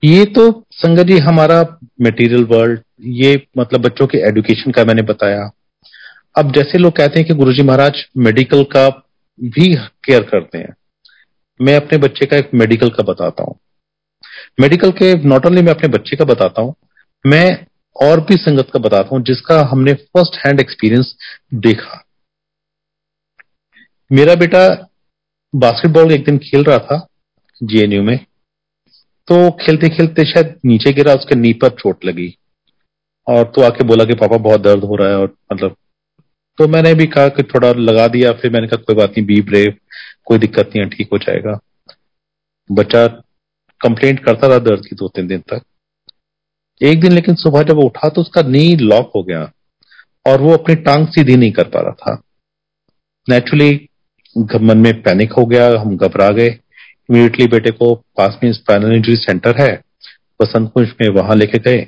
[0.05, 0.41] ये तो
[0.73, 1.61] संगत जी हमारा
[2.01, 2.79] मटेरियल वर्ल्ड
[3.17, 5.49] ये मतलब बच्चों के एडुकेशन का मैंने बताया।
[6.35, 8.87] अब जैसे लोग कहते हैं कि गुरुजी महाराज मेडिकल का
[9.39, 10.73] भी केयर करते हैं।
[11.59, 13.57] मैं अपने बच्चे का एक मेडिकल का बताता हूँ।
[14.59, 16.75] मेडिकल के नॉट ओनली मैं अपने बच्चे का बताता हूँ,
[17.25, 17.65] मैं
[17.95, 21.15] और भी संगत का बताता हूँ जिसका हमने फ़र्स्ट हैंड एक्सपीरियंस
[21.55, 22.03] देखा।
[24.11, 24.67] मेरा बेटा
[25.53, 27.05] बास्केटबॉल एक दिन खेल रहा था
[27.61, 28.17] जेएनयू में।
[29.27, 32.35] तो खेलते खेलते शायद नीचे गिरा, उसके नी पर चोट लगी।
[33.27, 35.75] और तो आके बोला कि, पापा, बहुत दर्द हो रहा है। और मतलब
[36.57, 39.41] तो मैंने भी कहा कि थोड़ा लगा दिया। फिर मैंने कहा, कोई बात नहीं बी
[39.41, 39.73] ब्रेव
[40.25, 41.59] कोई दिक्कत नहीं है, ठीक हो जाएगा।
[42.71, 43.07] बच्चा
[43.81, 45.61] कंप्लेंट करता रहा दर्द की दो तीन दिन तक।
[46.81, 49.51] एक दिन, लेकिन सुबह जब उठा तो उसका नी लॉक हो गया।
[50.27, 52.21] और वो अपनी टांग सीधी नहीं कर पा रहा था।
[53.29, 53.89] नेचुरली
[54.61, 56.59] मन में पैनिक हो गया, हम घबरा गए।
[57.09, 59.73] इमीडिएटली बेटे को पास में स्पाइनल इंजरी सेंटर है
[60.41, 61.85] बसंत कुंज में वहाँ लेके गए।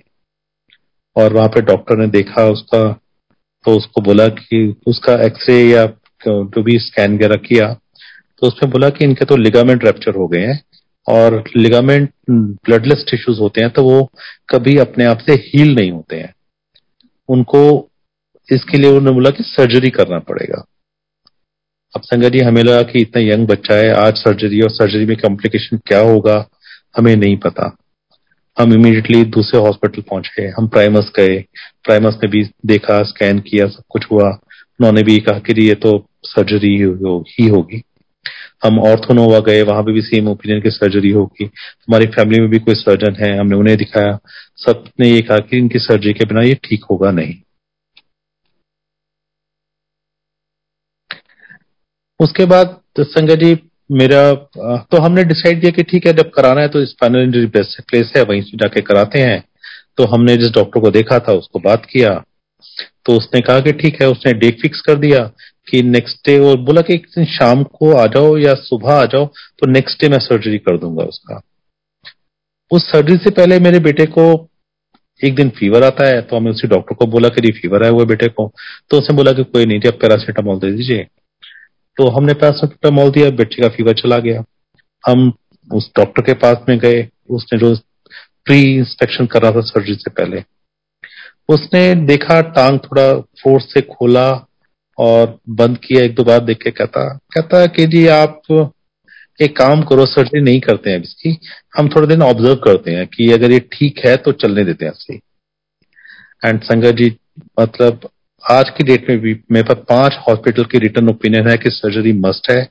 [1.16, 2.82] और वहाँ पे डॉक्टर ने देखा उसका
[3.66, 5.86] तो उसको बोला कि उसका एक्सरे या
[6.22, 10.42] जो भी स्कैन वगैरह किया तो उसमें बोला कि इनके तो लिगामेंट रैप्चर हो गए
[10.42, 10.62] हैं
[11.08, 14.04] और लिगामेंट ब्लडलेस टिश्यूज होते हैं तो वो
[14.50, 16.34] कभी अपने आप से हील नहीं होते हैं।
[17.30, 17.90] उनको,
[18.50, 20.64] इसके लिए उन्होंने बोला कि सर्जरी करना पड़ेगा।
[21.96, 25.18] अब संगत जी, हमें लगा कि इतना यंग बच्चा है, आज सर्जरी और सर्जरी में
[25.18, 26.48] कॉम्प्लिकेशन क्या होगा,
[26.98, 27.78] हमें नहीं पता।
[28.60, 31.40] हम इमीडिएटली दूसरे हॉस्पिटल पहुँच गए, हम प्राइमस गए
[31.84, 34.30] प्राइमस ने भी देखा स्कैन किया, सब कुछ हुआ।
[34.80, 36.76] उन्होंने भी कहा कि ये तो सर्जरी
[37.40, 37.82] ही होगी।
[38.66, 42.60] हम ऑर्थोनोवा गए, वहाँ पे भी सेम ओपिनियन की सर्जरी होगी। हमारी फैमिली में भी
[42.60, 44.20] कोई सर्जन है, हमने उन्हें दिखाया।
[44.58, 47.36] सबने ये कहा कि इनकी सर्जरी के बिना ये ठीक होगा नहीं।
[52.20, 53.58] उसके बाद संजय जी,
[53.90, 54.34] मेरा
[54.92, 58.12] तो हमने डिसाइड किया कि ठीक है, जब कराना है तो स्पाइनल इंजरी बेस्ट प्लेस
[58.18, 59.44] है, वहीं से जाके कराते हैं।
[59.98, 62.10] तो हमने जिस डॉक्टर को देखा था, उसको बात किया।
[63.06, 65.20] तो उसने कहा कि ठीक है, उसने डेट फिक्स कर दिया
[65.68, 69.06] कि नेक्स्ट डे और बोला कि एक दिन शाम को आ जाओ या सुबह आ
[69.06, 71.42] जाओ तो नेक्स्ट डे मैं सर्जरी कर दूँगा उसका।
[72.72, 74.24] उस सर्जरी से पहले मेरे बेटे को
[75.22, 78.04] एक दिन फीवर आता है तो हमने उसी डॉक्टर को बोला कि फीवर है हुआ
[78.06, 78.52] बेटे को।
[78.90, 81.08] तो उसने बोला कि कोई नहीं जब पैरासीटामोल दे दीजिए।
[81.98, 84.44] तो हमने पैरासिटामोल दिया बच्चे का फीवर चला गया।
[85.04, 85.32] हम
[85.70, 87.76] उस डॉक्टर के पास में गए, उसने जो
[88.46, 90.44] प्री इंस्पेक्शन कर था सर्जरी से पहले।
[91.50, 94.30] उसने देखा, टांग थोड़ा फोर्स से खोला
[94.98, 98.42] और बंद किया, एक दो बार देख के कहता कहता कि जी आप
[99.40, 101.38] एक काम करो सर्जरी नहीं करते हैं इसकी,
[101.78, 104.92] हम थोड़े दिन ऑब्ज़र्व करते हैं कि अगर ये ठीक है तो चलने देते हैं
[104.92, 105.20] ऐसे
[106.46, 107.16] एंड संगत जी
[107.60, 108.10] मतलब
[108.52, 112.14] आज की डेट में भी मेरे पास पाँच हॉस्पिटल की रिटर्न ओपिनियन है कि सर्जरी
[112.14, 112.70] मस्ट है।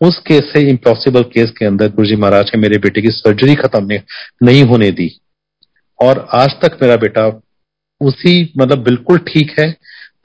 [0.00, 3.54] उस केस से इम्पॉसिबल केस के अंदर गुरु जी महाराज के मेरे बेटे की सर्जरी
[3.54, 4.00] खत्म
[4.42, 5.20] नहीं होने दी।
[6.02, 7.40] और आज तक मेरा बेटा
[8.00, 9.76] उसी मतलब बिल्कुल ठीक है।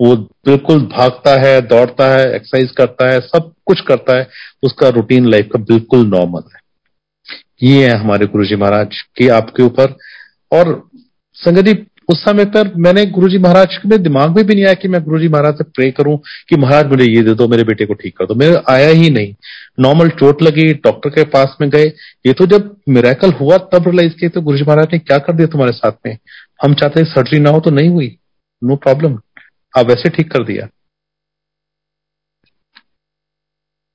[0.01, 4.27] वो बिल्कुल भागता है, दौड़ता है एक्सरसाइज करता है, सब कुछ करता है।
[4.63, 6.59] उसका रूटीन लाइफ का बिल्कुल नॉर्मल है।
[7.63, 9.97] ये है हमारे गुरु जी महाराज की आपके ऊपर।
[10.51, 10.89] और
[11.33, 11.73] संगत जी
[12.09, 15.03] उस समय पर मैंने गुरु जी महाराज के दिमाग में भी नहीं आया कि मैं
[15.03, 16.17] गुरु जी महाराज से प्रे करूँ
[16.49, 19.09] कि महाराज मुझे ये दे दो, मेरे बेटे को ठीक कर दो। मेरे आया ही
[19.09, 19.33] नहीं।
[19.79, 21.85] नॉर्मल चोट लगी डॉक्टर के पास में गए।
[22.25, 25.33] ये तो जब मेरेकल हुआ तब रिलाइज किया तो गुरु जी महाराज ने क्या कर
[25.33, 26.17] दिया तुम्हारे साथ में?
[26.59, 28.15] हम चाहते हैं सर्जरी ना हो तो नहीं हुई।
[28.61, 29.19] नो प्रॉब्लम
[29.73, 30.67] आप वैसे ठीक कर दिया।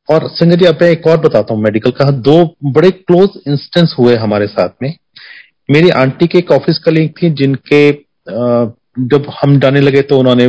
[0.09, 4.17] और संजय जी आप एक और बताता हूँ मेडिकल का। दो बड़े क्लोज इंस्टेंस हुए
[4.17, 4.95] हमारे साथ में।
[5.69, 7.91] मेरी आंटी के एक ऑफ़िस कलीग थी जिनके
[9.09, 10.49] जब हम जाने लगे तो उन्होंने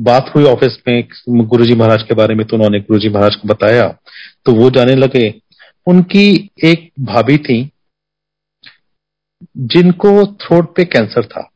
[0.00, 1.08] बात हुई ऑफ़िस में
[1.48, 3.88] गुरुजी महाराज के बारे में तो उन्होंने गुरुजी महाराज को बताया।
[4.46, 5.28] तो वो जाने लगे।
[5.86, 7.58] उनकी एक भाभी थी
[9.66, 11.48] जिनको थ्रोट पे कैंसर था।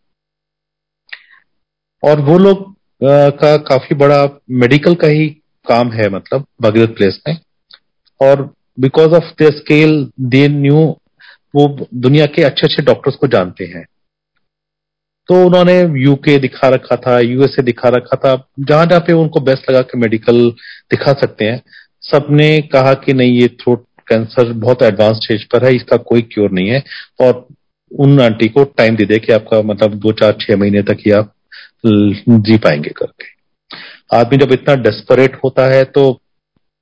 [2.02, 2.68] और वो लोग
[3.40, 5.28] का काफ़ी बड़ा मेडिकल का ही
[5.66, 7.36] काम है मतलब भगीरथ प्लेस में।
[8.20, 8.42] और
[8.80, 10.84] because of the scale they knew
[11.54, 13.84] वो दुनिया के अच्छे अच्छे डॉक्टर्स को जानते हैं।
[15.28, 19.70] तो उन्होंने यूके दिखा रखा था यूएसए दिखा रखा था जहाँ जहाँ पे उनको बेस्ट
[19.70, 20.48] लगा कि मेडिकल
[20.90, 21.62] दिखा सकते हैं।
[22.02, 26.50] सबने कहा कि नहीं, ये थ्रोट कैंसर बहुत एडवांस स्टेज पर है, इसका कोई क्योर
[26.50, 26.82] नहीं है।
[27.20, 27.46] और
[27.90, 31.10] उन आंटी को टाइम दे दे कि आपका मतलब दो चार छह महीने तक ही
[31.10, 31.32] आप
[31.86, 33.28] जी पाएँगे करके।
[34.12, 36.02] आदमी जब इतना डेस्परेट होता है तो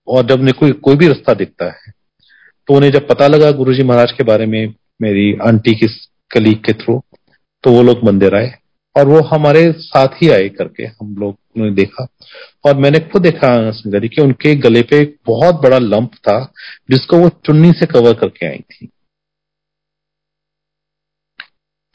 [0.08, 1.92] और जब कोई कोई भी रास्ता दिखता है
[2.68, 5.86] तो उन्हें जब पता लगा गुरुजी महाराज के बारे में मेरी आंटी की
[6.30, 7.00] कलीग के थ्रू
[7.64, 8.52] तो वो लोग मंदिर आए
[8.96, 12.06] और वो हमारे साथ ही आए करके, हम लोग ने देखा।
[12.66, 16.52] और मैंने खुद देखा संगति कि उनके गले पे एक बहुत बड़ा लंप था,
[16.90, 18.88] जिसको वो चुन्नी से कवर करके आई थी।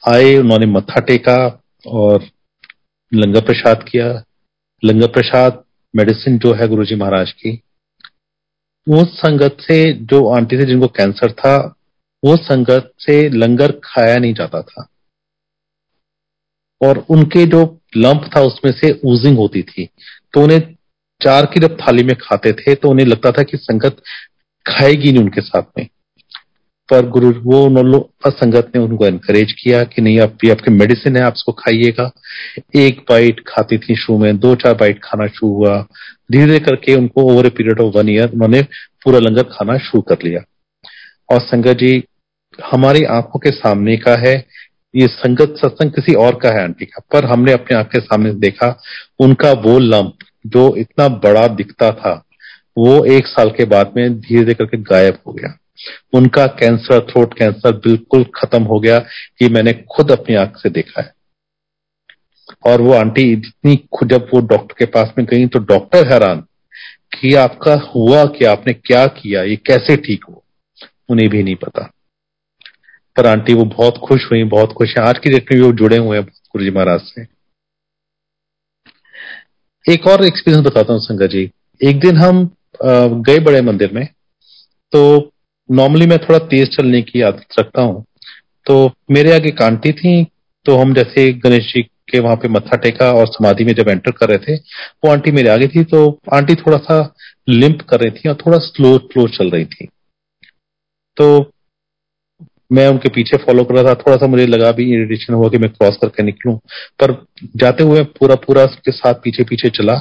[0.04, 1.38] आए, उन्होंने मत्था टेका
[1.88, 2.26] और
[3.12, 4.08] लंगर प्रसाद किया।
[4.84, 7.62] लंगर प्रसाद मेडिसिन जो है गुरुजी महाराज की
[8.90, 11.76] वो संगत से जो आंटी थे जिनको कैंसर था,
[12.26, 14.88] वो संगत से लंगर खाया नहीं जाता था।
[16.82, 19.90] और उनके जो लंप था उसमें से ऊजिंग होती थी।
[20.34, 20.76] तो उन्हें
[21.24, 23.98] चार की जब थाली में खाते थे तो उन्हें लगता था कि संगत
[24.68, 25.88] खाएगी नहीं उनके साथ में।
[26.90, 31.24] पर गुरु वो संगत ने उनको एनकरेज किया कि नहीं, आप ये आपके मेडिसिन है,
[31.24, 32.12] आप इसको खाइएगा।
[32.76, 35.76] एक बाइट खाती थी शुरू में, दो चार बाइट खाना शुरू हुआ।
[36.32, 38.62] धीरे धीरे करके उनको over a period of one year उन्होंने
[39.04, 40.42] पूरा लंगर खाना शुरू कर लिया।
[41.32, 42.04] और संगत जी,
[42.72, 44.36] हमारी आँखों के सामने का है,
[44.96, 48.34] ये संगत सत्संग किसी और का है आंटी का, पर हमने अपने आँख के सामने
[48.34, 48.78] देखा,
[49.20, 50.18] उनका वो लंप
[50.48, 52.14] जो इतना बड़ा दिखता था,
[52.78, 55.58] वो एक साल के बाद में धीरे धीरे करके गायब हो गया।
[56.14, 58.98] उनका कैंसर, थ्रोट कैंसर बिल्कुल खत्म हो गया
[59.42, 61.14] ये मैंने खुद अपनी आँख से देखा है।
[62.68, 66.40] और वो आंटी इतनी जब वो डॉक्टर के पास में गई तो डॉक्टर हैरान
[67.14, 70.44] कि आपका हुआ कि आपने क्या किया, ये कैसे ठीक हो
[71.10, 71.90] उन्हें भी नहीं पता।
[73.16, 75.72] पर आंटी वो बहुत खुश हुई, बहुत खुश है। आज की डेट में भी वो
[75.74, 77.26] जुड़े हुए हैं गुरु जी महाराज से।
[79.86, 81.50] एक और एक्सपीरियंस बताता हूँ संगा जी।
[81.82, 82.50] एक दिन हम
[83.24, 84.06] गए बड़े मंदिर में
[84.94, 85.20] तो
[85.70, 88.04] नॉर्मली मैं थोड़ा तेज चलने की आदत रखता हूँ।
[88.66, 90.24] तो मेरे आगे एक आंटी थी
[90.66, 94.12] तो हम जैसे गणेश जी के वहाँ पे मत्था टेका और समाधि में जब एंटर
[94.12, 96.98] कर रहे थे, वो आंटी मेरे आगे थी तो आंटी थोड़ा सा
[97.50, 99.88] लिंप कर रही थी और थोड़ा स्लो स्लो चल रही थी।
[101.18, 101.52] तो
[102.72, 105.58] मैं उनके पीछे फॉलो कर रहा था, थोड़ा सा मुझे लगा भी इरिटेशन हुआ कि
[105.58, 107.12] मैं क्रॉस करके निकलूं, पर
[107.56, 109.94] जाते हुए पूरा पूरा उसके साथ पीछे पीछे चला।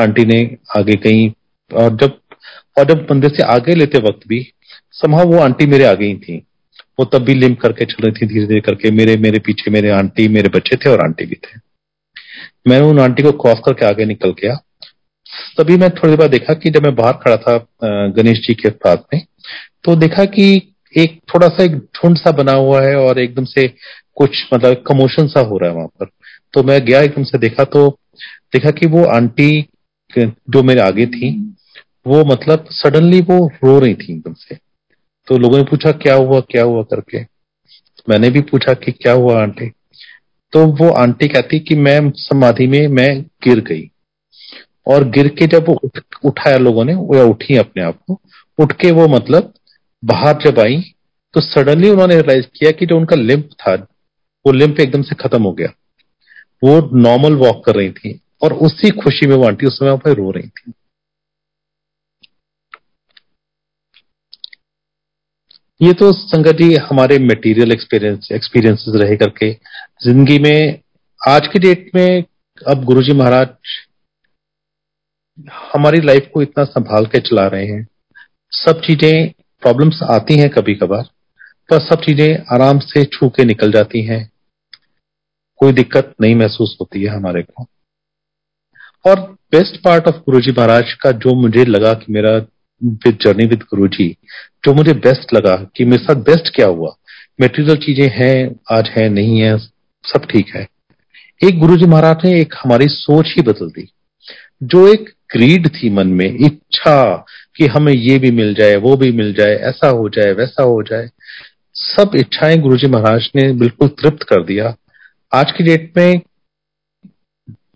[0.00, 0.40] आंटी ने
[0.76, 1.30] आगे कहीं
[1.70, 2.18] और जब
[2.78, 4.40] और जब मंदिर से आगे लेते वक्त भी
[4.96, 6.36] समा वो आंटी मेरे आगे ही थी।
[6.98, 9.90] वो तब भी लिम करके चल रही थी धीरे धीरे करके। मेरे मेरे पीछे मेरे
[9.90, 11.58] आंटी, मेरे बच्चे थे और आंटी भी थे।
[12.66, 14.54] मैंने उन आंटी को क्रॉस करके आगे निकल गया।
[15.58, 17.56] तभी मैं थोड़ी देर बाद देखा कि जब मैं बाहर खड़ा था
[18.10, 19.22] गणेश जी के पास में
[19.84, 20.46] तो देखा कि
[20.94, 23.66] एक थोड़ा सा एक झुंड सा बना हुआ है और एकदम से
[24.16, 26.06] कुछ मतलब कमोशन सा हो रहा है वहाँ पर।
[26.54, 27.88] तो मैं गया एकदम से देखा तो
[28.54, 29.66] देखा कि वो आंटी
[30.10, 31.30] जो मेरे आगे थी,
[32.06, 34.58] वो मतलब सडनली वो रो रही थी एकदम से।
[35.26, 37.20] तो लोगों ने पूछा क्या हुआ क्या हुआ करके?
[38.08, 39.68] मैंने भी पूछा कि क्या हुआ आंटी?
[40.52, 43.90] तो वो आंटी कहती कि मैं समाधि में मैं गिर गई।
[44.86, 48.20] और गिर के जब वो उठ, उठाया लोगों ने वो उठी अपने आप को
[48.58, 49.52] उठ के वो मतलब
[50.04, 50.80] बाहर जब आई
[51.34, 53.74] तो सडनली उन्होंने रियलाइज़ किया कि जो उनका लिम्प था
[54.46, 55.68] वो लिम्प एकदम से खत्म हो गया।
[56.64, 60.30] वो नॉर्मल वॉक कर रही थी और उसी खुशी में वो आंटी उस समय रो
[60.30, 60.72] रही थी।
[65.84, 69.50] ये तो संगत जी हमारे मटेरियल एक्सपीरियंस एक्सपीरियंसेस रहे करके।
[70.02, 70.80] ज़िंदगी में,
[71.20, 72.24] आज की डेट में
[72.66, 73.48] अब गुरुजी महाराज
[75.74, 77.86] हमारी लाइफ को इतना संभाल के चला रहे हैं।
[78.52, 79.30] सब चीज़ें
[79.62, 81.02] प्रॉब्लम्स आती हैं कभी कभार
[81.70, 84.22] पर सब चीज़ें आराम से छू के निकल जाती हैं।
[85.60, 87.66] कोई दिक्कत नहीं महसूस होती है हमारे को।
[89.04, 89.20] और
[89.52, 92.38] best part of Guruji Maharaj का जो मुझे लगा कि मेरा
[92.84, 94.16] विद जर्नी विद गुरु जी
[94.64, 96.94] जो मुझे बेस्ट लगा कि मेरे साथ बेस्ट क्या हुआ।
[97.40, 99.58] मेटेरियल चीज़ें हैं, आज है, नहीं है,
[100.04, 100.66] सब ठीक है।
[101.44, 103.88] एक गुरु जी महाराज ने एक हमारी सोच ही बदल दी।
[104.62, 109.12] जो एक क्रीड थी मन में, इच्छा कि हमें ये भी मिल जाए, वो भी
[109.12, 111.10] मिल जाए, ऐसा हो जाए, वैसा हो जाए,
[111.74, 114.76] सब इच्छाएँ गुरु जी महाराज ने बिल्कुल तृप्त कर दिया।
[115.34, 116.20] आज की डेट में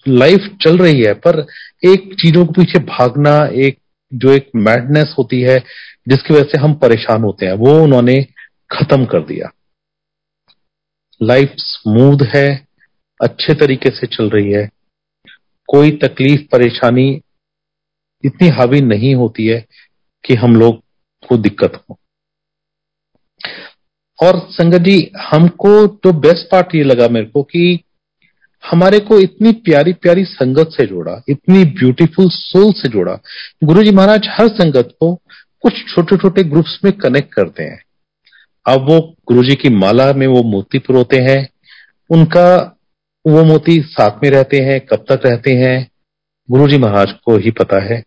[0.08, 1.46] लाइफ चल रही है, पर
[1.84, 3.78] एक चीज़ों के पीछे भागना, एक
[4.14, 5.58] जो एक मैडनेस होती है,
[6.08, 8.22] जिसकी वजह से हम परेशान होते हैं, वो उन्होंने
[8.70, 9.50] खत्म कर दिया।
[11.22, 12.66] लाइफ स्मूथ है,
[13.22, 14.70] अच्छे तरीके से चल रही है।
[15.66, 17.22] कोई तकलीफ़, परेशानी
[18.24, 19.66] इतनी हावी नहीं होती है
[20.24, 20.82] कि हम लोग
[21.28, 21.98] को दिक्कत हो।
[24.22, 27.84] और संगत जी, हमको तो बेस्ट पार्ट ये लगा मेरे को कि
[28.64, 33.18] हमारे को इतनी प्यारी प्यारी संगत से जोड़ा, इतनी ब्यूटीफुल सोल से जोड़ा।
[33.64, 35.14] गुरु जी महाराज, हर संगत को
[35.62, 37.82] कुछ छोटे छोटे ग्रुप्स में कनेक्ट करते हैं।
[38.66, 41.48] अब वो गुरु जी की माला में वो मोती पुरोते हैं,
[42.10, 42.76] उनका
[43.24, 45.90] वो मोती साथ में रहते हैं, कब तक रहते हैं
[46.48, 48.02] गुरु जी महाराज को ही पता है।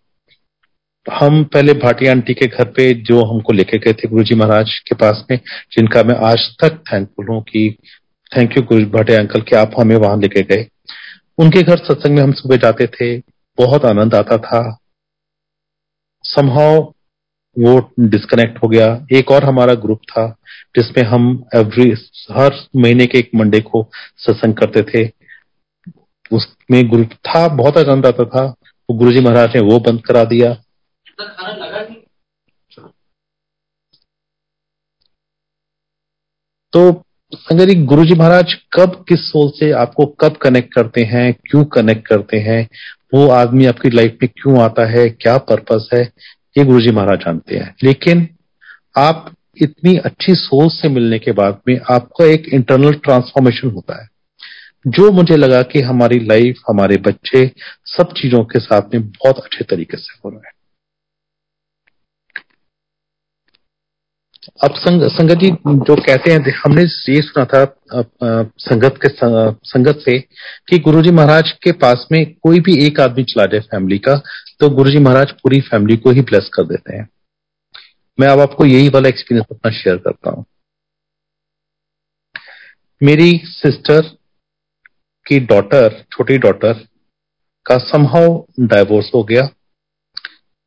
[1.05, 4.77] हम पहले भाटी आंटी के घर पे जो हमको लेके गए थे गुरु जी महाराज
[4.79, 5.37] के पास में,
[5.71, 7.77] जिनका मैं आज तक थैंकफुल हूँ कि
[8.31, 10.67] thank you Guru Bhatia uncle कि आप हमें वहाँ लेके गए।
[11.37, 13.17] उनके घर सत्संग में हम सुबह जाते थे
[13.57, 14.77] बहुत आनंद आता था।
[16.23, 16.93] संभव
[17.59, 20.27] वो डिस्कनेक्ट हो गया। एक और हमारा ग्रुप था
[20.75, 21.91] जिसमें हम एवरी
[22.31, 25.11] हर महीने के एक मंडे को सत्संग करते थे।
[26.33, 28.45] उसमें ग्रुप था बहुत आनंद आता था।
[28.89, 30.53] वो गुरुजी महाराज ने वो बंद करा दिया।
[36.73, 37.03] तो
[37.35, 42.07] संगरी गुरु जी महाराज, कब किस सोल से आपको कब कनेक्ट करते हैं, क्यों कनेक्ट
[42.07, 42.69] करते हैं,
[43.13, 46.11] वो आदमी आपकी लाइफ में क्यों आता है, क्या पर्पस है,
[46.57, 48.27] ये गुरु जी महाराज जानते हैं। लेकिन
[48.97, 54.09] आप इतनी अच्छी सोच से मिलने के बाद में आपका एक इंटरनल ट्रांसफॉर्मेशन होता है।
[54.87, 57.51] जो मुझे लगा कि हमारी लाइफ हमारे बच्चे
[57.85, 60.61] सब चीज़ों के साथ में बहुत अच्छे तरीके से हो रहा है।
[64.59, 67.63] अब संग, संगत जी जो कहते हैं हमने ये सुना था
[68.59, 69.09] संगत के
[69.67, 70.17] संगत से
[70.69, 74.15] कि गुरुजी महाराज के पास में कोई भी एक आदमी चला जाए फैमिली का
[74.59, 77.07] तो गुरुजी महाराज पूरी फैमिली को ही ब्लेस कर देते हैं।
[78.17, 80.45] मैं अब आपको यही वाला एक्सपीरियंस अपना शेयर करता हूँ।
[83.01, 84.01] मेरी सिस्टर
[85.25, 86.73] की डॉटर छोटी डॉटर
[87.65, 89.49] का समहाउ डाइवोर्स हो गया।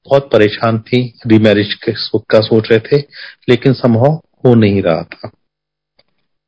[0.06, 2.98] बहुत परेशान थी रीमैरिज के सोच रहे थे,
[3.48, 4.12] लेकिन संभव
[4.46, 5.30] हो नहीं रहा था।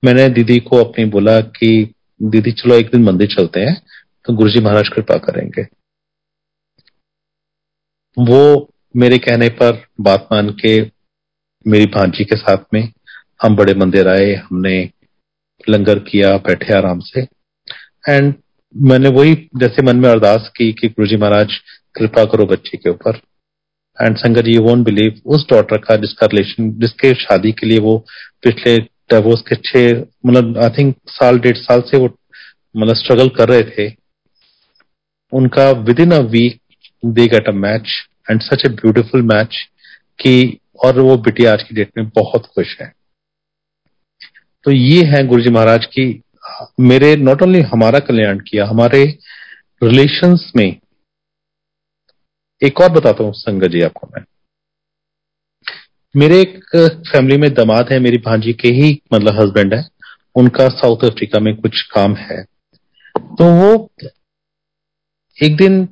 [0.03, 3.81] मैंने दीदी को अपनी बोला कि, दीदी, चलो एक दिन मंदिर चलते हैं
[4.25, 5.63] तो गुरु जी महाराज कृपा करेंगे।
[8.17, 10.81] वो मेरे कहने पर बात मान के
[11.67, 12.83] मेरी भांजी के साथ में
[13.43, 14.91] हम बड़े मंदिर आए, हमने
[15.69, 17.23] लंगर किया, बैठे आराम से।
[18.09, 18.35] एंड
[18.77, 21.53] मैंने वही जैसे मन में अरदास की कि गुरु जी महाराज
[21.95, 23.21] कृपा करो बच्चे के ऊपर।
[23.99, 27.97] एंड संगत यू वोंट बिलीव उस डॉटर का जिसका रिलेशन जिसके शादी के लिए वो
[28.45, 28.77] पिछले
[29.13, 32.09] डिवोर्स के छह मतलब आई थिंक साल, डेढ़ साल से वो
[32.75, 33.95] मतलब स्ट्रगल कर रहे थे।
[35.33, 35.71] उनका
[36.01, 36.61] within a week
[37.05, 37.89] they get a match
[38.31, 39.57] and such a beautiful match
[40.19, 42.93] कि, और वो बिटिया आज की डेट में बहुत खुश है।
[44.67, 46.05] तो ये है गुरु जी महाराज की
[46.81, 49.05] मेरे नॉट ओनली हमारा कल्याण किया, हमारे
[49.83, 50.77] रिलेशंस में
[52.63, 54.25] एक और बताता हूँ, संगत जी, आपको मैं।
[56.15, 56.77] मेरे एक
[57.09, 59.85] फैमिली में दमाद है, मेरी भांजी के ही मतलब हस्बैंड है।
[60.37, 62.43] उनका साउथ अफ्रीका में कुछ काम है।
[63.19, 63.91] तो वो
[65.37, 65.89] एक दिन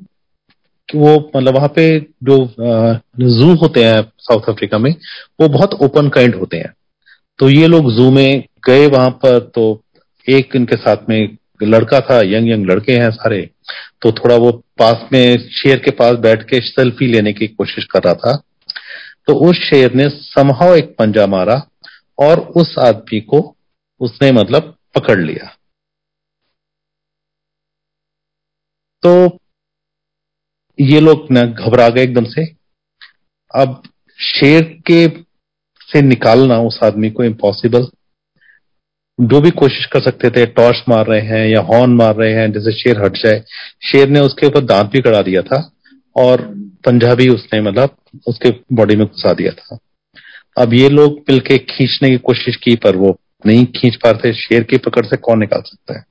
[0.95, 2.37] वो मतलब वहाँ पे जो
[3.21, 4.91] जू होते हैं साउथ अफ्रीका में,
[5.41, 6.73] वो बहुत ओपन काइंड होते हैं।
[7.39, 9.83] तो ये लोग जू में गए वहाँ पर तो
[10.27, 13.51] एक इनके साथ में लड़का था यंग यंग लड़के हैं सारे।
[14.03, 18.03] तो थोड़ा वो पास में शेर के पास बैठ के सेल्फी लेने की कोशिश कर
[18.03, 18.37] रहा था।
[19.27, 21.55] तो उस शेर ने समहाव एक पंजा मारा
[22.19, 23.57] और उस आदमी को
[24.01, 25.57] उसने मतलब पकड़ लिया।
[29.03, 29.39] तो
[30.79, 32.45] ये लोग न घबरा गए एकदम से।
[33.55, 33.83] अब
[34.19, 35.07] शेर के
[35.89, 37.87] से निकालना उस आदमी को इम्पॉसिबल
[39.21, 42.53] जो भी कोशिश कर सकते थे, टॉर्च मार रहे हैं या हॉर्न मार रहे हैं,
[42.53, 43.45] जैसे शेर हट जाए।
[43.83, 45.73] शेर ने उसके ऊपर दांत भी कड़ा दिया था
[46.17, 46.43] और
[46.85, 47.97] पंजाबी उसने मतलब
[48.27, 49.79] उसके बॉडी में घुसा दिया था।
[50.59, 54.63] अब ये लोग मिलके खींचने की कोशिश की, पर वो नहीं खींच पा रहे शेर
[54.63, 56.05] की पकड़ से कौन निकाल सकता है?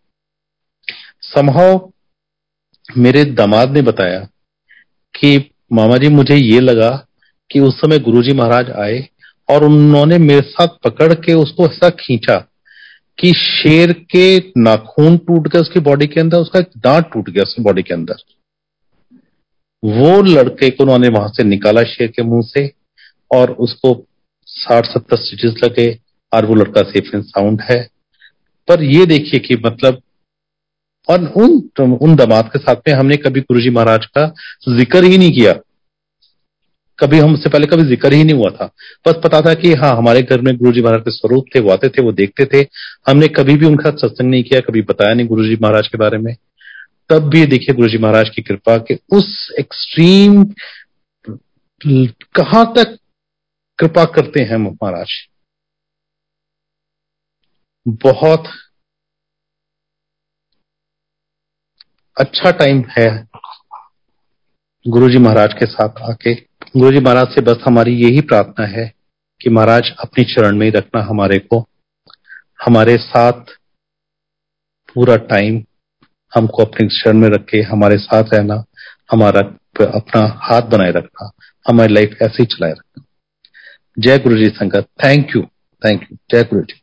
[1.22, 1.92] संभव
[2.98, 4.20] मेरे दामाद ने बताया
[5.20, 7.08] कि मामा जी, मुझे ये लगा
[7.52, 9.10] कि उस समय गुरुजी महाराज आए
[9.50, 12.50] और उन्होंने मेरे साथ पकड़ के उसको ऐसा खींचा।
[13.20, 17.62] कि शेर के नाखून टूट गया उसकी बॉडी के अंदर, उसका दांत टूट गया उसकी
[17.64, 18.16] बॉडी के अंदर।
[19.84, 22.72] वो लड़के को उन्होंने वहाँ से निकाला शेर के मुँह से
[23.32, 23.94] और उसको
[24.48, 25.88] साठ, सत्तर स्टिचेस लगे
[26.32, 27.82] और वो लड़का सेफ़ एंड साउंड है।
[28.68, 30.02] पर ये देखिए कि मतलब
[31.10, 34.26] और उन उन दमाद के साथ में हमने कभी गुरुजी महाराज का
[34.70, 35.54] ज़िक्र ही नहीं किया।
[37.00, 38.66] कभी हमसे पहले कभी ज़िक्र ही नहीं हुआ था।
[39.06, 41.72] बस पता था कि हाँ हमारे घर में गुरु जी महाराज के स्वरूप थे, वो
[41.72, 42.62] आते थे, वो देखते थे।
[43.08, 46.18] हमने कभी भी उनका सत्संग नहीं किया, कभी बताया नहीं गुरु जी महाराज के बारे
[46.18, 46.36] में।
[47.10, 50.44] तब भी देखिए गुरु जी महाराज की कृपा के उस एक्सट्रीम
[52.36, 52.98] कहाँ तक
[53.80, 55.14] कृपा करते हैं महाराज।
[58.04, 58.48] बहुत
[62.18, 63.08] अच्छा टाइम है
[64.86, 66.34] गुरु जी महाराज के साथ आके।
[66.78, 68.94] गुरु जी महाराज से बस हमारी यही प्रार्थना है
[69.42, 71.60] कि महाराज अपनी चरण में ही रखना हमारे को।
[72.66, 73.52] हमारे साथ
[74.96, 75.64] पूरा टाइम
[76.34, 78.64] हमको अपने चरण में रख के हमारे साथ रहना,
[79.12, 79.42] हमारा
[79.86, 81.32] अपना हाथ बनाए रखना,
[81.68, 83.04] हमारी लाइफ ऐसे ही चलाए रखना।
[84.00, 85.42] जय गुरु जी संगत। थैंक यू
[85.82, 86.83] थैंक यू जय गुरु जी